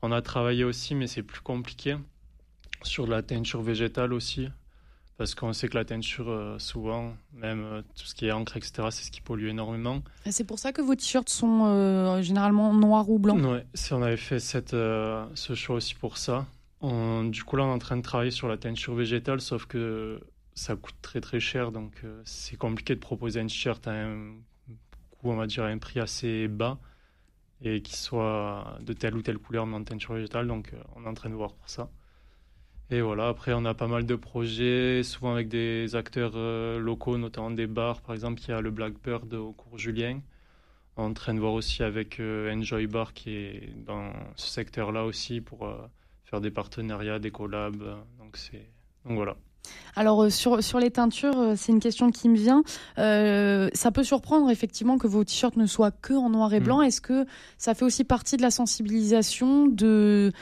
On 0.00 0.10
a 0.10 0.22
travaillé 0.22 0.64
aussi, 0.64 0.94
mais 0.94 1.06
c'est 1.06 1.22
plus 1.22 1.40
compliqué, 1.40 1.96
sur 2.82 3.06
la 3.06 3.22
teinture 3.22 3.62
végétale 3.62 4.14
aussi, 4.14 4.48
parce 5.18 5.34
qu'on 5.34 5.52
sait 5.52 5.68
que 5.68 5.76
la 5.76 5.84
teinture, 5.84 6.30
euh, 6.30 6.58
souvent, 6.58 7.14
même 7.34 7.82
tout 7.94 8.06
ce 8.06 8.14
qui 8.14 8.26
est 8.26 8.32
encre, 8.32 8.56
etc., 8.56 8.88
c'est 8.90 9.04
ce 9.04 9.10
qui 9.10 9.20
pollue 9.20 9.48
énormément. 9.48 10.02
Et 10.24 10.32
C'est 10.32 10.44
pour 10.44 10.58
ça 10.58 10.72
que 10.72 10.80
vos 10.80 10.94
t-shirts 10.94 11.28
sont 11.28 12.22
généralement 12.22 12.72
noirs 12.72 13.10
ou 13.10 13.18
blancs? 13.18 13.44
Ouais, 13.44 13.66
si 13.74 13.92
on 13.92 14.02
avait 14.02 14.16
fait 14.16 14.40
cette, 14.40 14.70
ce 14.70 15.54
choix 15.54 15.76
aussi 15.76 15.94
pour 15.94 16.16
ça. 16.16 16.46
On- 16.82 17.24
du 17.24 17.44
coup, 17.44 17.56
là, 17.56 17.64
on 17.64 17.68
est 17.70 17.72
en 17.74 17.78
train 17.78 17.96
de 17.96 18.02
travailler 18.02 18.30
sur 18.30 18.48
la 18.48 18.56
teinture 18.58 18.94
végétale, 18.94 19.40
sauf 19.40 19.66
que 19.66 20.20
ça 20.54 20.76
coûte 20.76 20.96
très 21.00 21.20
très 21.20 21.40
cher, 21.40 21.72
donc 21.72 21.92
euh, 22.04 22.20
c'est 22.24 22.56
compliqué 22.56 22.94
de 22.94 23.00
proposer 23.00 23.40
un 23.40 23.46
t-shirt 23.46 23.86
à 23.88 23.92
un 23.92 24.34
coût, 25.12 25.30
on 25.30 25.36
va 25.36 25.46
dire, 25.46 25.64
à 25.64 25.68
un 25.68 25.78
prix 25.78 26.00
assez 26.00 26.48
bas 26.48 26.78
et 27.62 27.82
qui 27.82 27.96
soit 27.96 28.78
de 28.82 28.92
telle 28.94 29.16
ou 29.16 29.22
telle 29.22 29.38
couleur 29.38 29.66
mais 29.66 29.76
en 29.76 29.84
teinture 29.84 30.14
végétale, 30.14 30.48
donc 30.48 30.72
euh, 30.74 30.82
on 30.96 31.04
est 31.04 31.08
en 31.08 31.14
train 31.14 31.30
de 31.30 31.34
voir 31.36 31.54
pour 31.54 31.68
ça. 31.70 31.90
Et 32.90 33.00
voilà, 33.00 33.28
après, 33.28 33.52
on 33.54 33.64
a 33.64 33.74
pas 33.74 33.88
mal 33.88 34.06
de 34.06 34.14
projets, 34.16 35.02
souvent 35.02 35.32
avec 35.34 35.48
des 35.48 35.96
acteurs 35.96 36.32
euh, 36.36 36.78
locaux, 36.78 37.16
notamment 37.18 37.50
des 37.50 37.66
bars. 37.66 38.00
Par 38.02 38.14
exemple, 38.14 38.40
il 38.42 38.48
y 38.50 38.52
a 38.52 38.60
le 38.60 38.70
Blackbird 38.70 39.32
au 39.34 39.52
cours 39.52 39.78
Julien. 39.78 40.20
On 40.96 41.04
est 41.04 41.06
en 41.10 41.14
train 41.14 41.34
de 41.34 41.40
voir 41.40 41.54
aussi 41.54 41.82
avec 41.84 42.20
Enjoy 42.20 42.86
Bar 42.88 43.14
qui 43.14 43.30
est 43.36 43.74
dans 43.86 44.12
ce 44.36 44.48
secteur-là 44.48 45.04
aussi 45.06 45.40
pour 45.40 45.68
faire 46.32 46.40
des 46.40 46.50
partenariats, 46.50 47.18
des 47.18 47.30
collabs. 47.30 47.82
euh, 47.82 47.94
Donc, 48.18 48.38
c'est... 48.38 48.66
donc 49.04 49.16
voilà. 49.16 49.36
Alors 49.94 50.24
euh, 50.24 50.30
sur, 50.30 50.64
sur 50.64 50.80
les 50.80 50.90
teintures, 50.90 51.38
euh, 51.38 51.54
c'est 51.56 51.70
une 51.72 51.78
question 51.78 52.10
qui 52.10 52.30
me 52.30 52.36
vient. 52.36 52.62
Euh, 52.98 53.68
ça 53.74 53.90
peut 53.92 54.02
surprendre 54.02 54.48
effectivement 54.50 54.96
que 54.96 55.06
vos 55.06 55.22
t-shirts 55.24 55.56
ne 55.56 55.66
soient 55.66 55.90
que 55.90 56.14
en 56.14 56.30
noir 56.30 56.54
et 56.54 56.60
Mm. 56.60 56.64
blanc. 56.64 56.82
Est-ce 56.82 57.02
que 57.02 57.26
ça 57.58 57.74
fait 57.74 57.84
aussi 57.84 58.02
partie 58.04 58.38
de 58.38 58.42
la 58.42 58.50
sensibilisation 58.50 59.66
de 59.66 60.32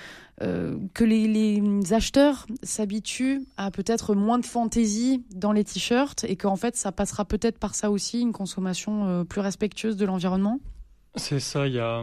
euh, 0.42 0.78
que 0.94 1.04
les, 1.04 1.26
les 1.26 1.92
acheteurs 1.92 2.46
s'habituent 2.62 3.42
à 3.58 3.70
peut-être 3.72 4.14
moins 4.14 4.38
de 4.38 4.46
fantaisie 4.46 5.22
dans 5.34 5.52
les 5.52 5.64
t-shirts 5.64 6.24
et 6.24 6.36
qu'en 6.36 6.56
fait 6.56 6.76
ça 6.76 6.92
passera 6.92 7.24
peut-être 7.26 7.58
par 7.58 7.74
ça 7.74 7.90
aussi 7.90 8.20
une 8.20 8.32
consommation 8.32 9.06
euh, 9.08 9.24
plus 9.24 9.40
respectueuse 9.42 9.96
de 9.98 10.06
l'environnement? 10.06 10.60
C'est 11.16 11.40
ça, 11.40 11.66
il 11.66 11.74
y 11.74 11.80
a... 11.80 12.02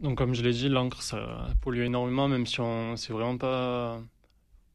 Donc, 0.00 0.18
comme 0.18 0.34
je 0.34 0.42
l'ai 0.42 0.52
dit, 0.52 0.68
l'encre, 0.68 1.02
ça 1.02 1.48
pollue 1.62 1.80
énormément, 1.80 2.28
même 2.28 2.46
si 2.46 2.60
on... 2.60 2.96
c'est 2.96 3.12
vraiment 3.12 3.38
pas... 3.38 4.00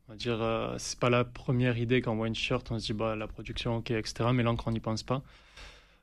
On 0.08 0.14
va 0.14 0.18
dire, 0.18 0.42
euh, 0.42 0.76
c'est 0.78 1.00
pas 1.00 1.10
la 1.10 1.24
première 1.24 1.78
idée 1.78 2.02
quand 2.02 2.12
on 2.12 2.16
voit 2.16 2.28
une 2.28 2.34
t-shirt, 2.34 2.70
on 2.72 2.80
se 2.80 2.88
dit, 2.88 2.94
bah, 2.94 3.16
la 3.16 3.28
production, 3.28 3.78
ok, 3.78 3.92
etc., 3.92 4.30
mais 4.34 4.44
l'encre, 4.44 4.68
on 4.68 4.72
n'y 4.72 4.80
pense 4.80 5.04
pas. 5.04 5.24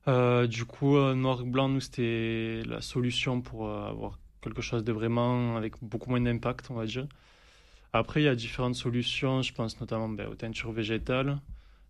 Euh, 0.08 0.46
du 0.46 0.64
coup, 0.64 0.96
euh, 0.96 1.14
noir 1.14 1.44
blanc, 1.44 1.68
nous, 1.68 1.80
c'était 1.80 2.62
la 2.66 2.80
solution 2.80 3.42
pour 3.42 3.68
euh, 3.68 3.88
avoir 3.90 4.18
quelque 4.40 4.62
chose 4.62 4.82
de 4.82 4.92
vraiment 4.92 5.56
avec 5.56 5.74
beaucoup 5.82 6.08
moins 6.10 6.20
d'impact, 6.20 6.70
on 6.70 6.74
va 6.74 6.86
dire. 6.86 7.06
Après, 7.92 8.22
il 8.22 8.24
y 8.24 8.28
a 8.28 8.34
différentes 8.34 8.74
solutions, 8.76 9.42
je 9.42 9.52
pense 9.52 9.80
notamment 9.80 10.08
ben, 10.08 10.28
aux 10.28 10.34
teintures 10.34 10.72
végétales. 10.72 11.38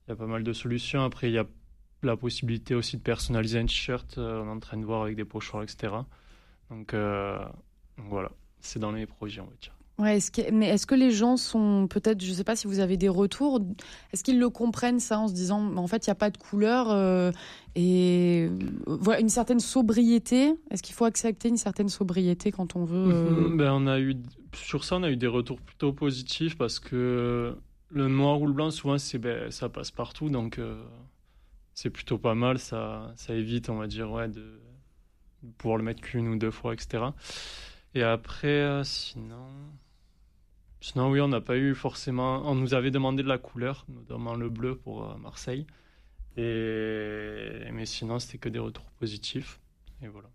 Il 0.06 0.10
y 0.10 0.12
a 0.12 0.16
pas 0.16 0.26
mal 0.26 0.42
de 0.42 0.52
solutions. 0.52 1.04
Après, 1.04 1.28
il 1.28 1.34
y 1.34 1.38
a 1.38 1.46
la 2.02 2.16
possibilité 2.16 2.74
aussi 2.74 2.96
de 2.96 3.02
personnaliser 3.02 3.58
un 3.58 3.66
t-shirt. 3.66 4.18
on 4.18 4.46
est 4.46 4.50
en 4.50 4.60
train 4.60 4.78
de 4.78 4.84
voir 4.84 5.02
avec 5.02 5.16
des 5.16 5.24
pochoirs, 5.24 5.62
etc. 5.62 5.92
Donc, 6.70 6.94
euh, 6.94 7.38
donc 7.96 8.06
voilà, 8.08 8.30
c'est 8.60 8.78
dans 8.78 8.92
les 8.92 9.06
projets, 9.06 9.40
on 9.40 9.46
va 9.46 9.56
dire. 9.60 9.74
Ouais, 9.98 10.18
est-ce 10.18 10.30
que, 10.30 10.52
mais 10.52 10.68
est-ce 10.68 10.86
que 10.86 10.94
les 10.94 11.10
gens 11.10 11.36
sont 11.36 11.88
peut-être, 11.88 12.22
je 12.22 12.32
sais 12.32 12.44
pas 12.44 12.54
si 12.54 12.68
vous 12.68 12.78
avez 12.78 12.96
des 12.96 13.08
retours, 13.08 13.60
est-ce 14.12 14.22
qu'ils 14.22 14.38
le 14.38 14.48
comprennent 14.48 15.00
ça 15.00 15.18
en 15.18 15.26
se 15.26 15.34
disant, 15.34 15.76
en 15.76 15.86
fait, 15.88 16.06
il 16.06 16.10
n'y 16.10 16.12
a 16.12 16.14
pas 16.14 16.30
de 16.30 16.38
couleur 16.38 16.88
euh, 16.92 17.32
et 17.74 18.46
euh, 18.48 18.58
voilà 18.86 19.20
une 19.20 19.28
certaine 19.28 19.58
sobriété? 19.58 20.54
Est-ce 20.70 20.84
qu'il 20.84 20.94
faut 20.94 21.04
accepter 21.04 21.48
une 21.48 21.56
certaine 21.56 21.88
sobriété 21.88 22.52
quand 22.52 22.76
on 22.76 22.84
veut 22.84 23.10
euh, 23.12 23.48
Mhm, 23.48 23.56
ben, 23.56 23.72
on 23.72 23.86
a 23.88 23.98
eu, 23.98 24.14
sur 24.54 24.84
ça, 24.84 24.96
on 24.98 25.02
a 25.02 25.10
eu 25.10 25.16
des 25.16 25.26
retours 25.26 25.60
plutôt 25.60 25.92
positifs 25.92 26.56
parce 26.56 26.78
que 26.78 27.56
le 27.90 28.06
noir 28.08 28.40
ou 28.40 28.46
le 28.46 28.52
blanc, 28.52 28.70
souvent, 28.70 28.98
c'est, 28.98 29.18
ben, 29.18 29.50
ça 29.50 29.68
passe 29.68 29.90
partout. 29.90 30.30
Donc, 30.30 30.60
euh, 30.60 30.80
c'est 31.74 31.90
plutôt 31.90 32.18
pas 32.18 32.36
mal. 32.36 32.60
Ça, 32.60 33.12
ça 33.16 33.34
évite, 33.34 33.68
on 33.68 33.78
va 33.78 33.88
dire, 33.88 34.12
ouais, 34.12 34.28
de, 34.28 34.60
pouvoir 35.56 35.78
le 35.78 35.84
mettre 35.84 36.02
qu'une 36.02 36.28
ou 36.28 36.36
deux 36.36 36.50
fois, 36.50 36.74
etc. 36.74 37.04
Et 37.94 38.02
après, 38.02 38.48
euh, 38.48 38.84
sinon. 38.84 39.46
Sinon, 40.80 41.10
oui, 41.10 41.20
on 41.20 41.28
n'a 41.28 41.40
pas 41.40 41.56
eu 41.56 41.74
forcément. 41.74 42.42
On 42.48 42.54
nous 42.54 42.74
avait 42.74 42.90
demandé 42.90 43.22
de 43.22 43.28
la 43.28 43.38
couleur, 43.38 43.84
notamment 43.88 44.34
le 44.34 44.48
bleu 44.48 44.76
pour 44.76 45.04
euh, 45.04 45.16
Marseille. 45.16 45.66
Et... 46.36 47.68
Mais 47.72 47.86
sinon, 47.86 48.18
c'était 48.18 48.38
que 48.38 48.48
des 48.48 48.60
retours 48.60 48.90
positifs. 48.92 49.60
Et 50.02 50.08
voilà. 50.08 50.28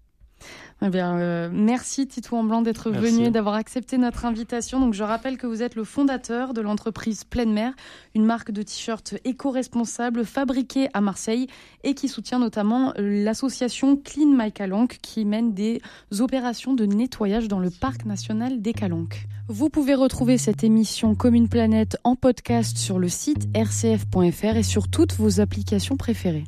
Eh 0.85 0.89
bien, 0.89 1.17
euh, 1.17 1.49
merci 1.51 2.07
Titou 2.07 2.35
en 2.35 2.43
blanc 2.43 2.61
d'être 2.61 2.91
venu 2.91 3.25
et 3.25 3.29
d'avoir 3.29 3.55
accepté 3.55 3.97
notre 3.97 4.25
invitation. 4.25 4.81
Donc, 4.81 4.93
je 4.93 5.03
rappelle 5.03 5.37
que 5.37 5.47
vous 5.47 5.61
êtes 5.61 5.75
le 5.75 5.85
fondateur 5.85 6.53
de 6.53 6.59
l'entreprise 6.59 7.23
Pleine 7.23 7.53
Mer, 7.53 7.73
une 8.15 8.25
marque 8.25 8.51
de 8.51 8.61
t-shirts 8.63 9.15
éco-responsable 9.23 10.25
fabriquée 10.25 10.89
à 10.93 10.99
Marseille 10.99 11.47
et 11.85 11.93
qui 11.93 12.09
soutient 12.09 12.39
notamment 12.39 12.93
euh, 12.97 13.23
l'association 13.23 13.95
Clean 13.95 14.27
My 14.27 14.51
Calanque 14.51 14.97
qui 15.01 15.23
mène 15.23 15.53
des 15.53 15.81
opérations 16.19 16.73
de 16.73 16.85
nettoyage 16.85 17.47
dans 17.47 17.59
le 17.59 17.69
parc 17.69 18.05
national 18.05 18.61
des 18.61 18.73
Calanques. 18.73 19.27
Vous 19.47 19.69
pouvez 19.69 19.95
retrouver 19.95 20.37
cette 20.37 20.65
émission 20.65 21.15
Commune 21.15 21.47
Planète 21.47 21.97
en 22.03 22.15
podcast 22.15 22.77
sur 22.77 22.99
le 22.99 23.07
site 23.07 23.47
rcf.fr 23.55 24.57
et 24.57 24.63
sur 24.63 24.89
toutes 24.89 25.13
vos 25.13 25.39
applications 25.39 25.95
préférées. 25.95 26.45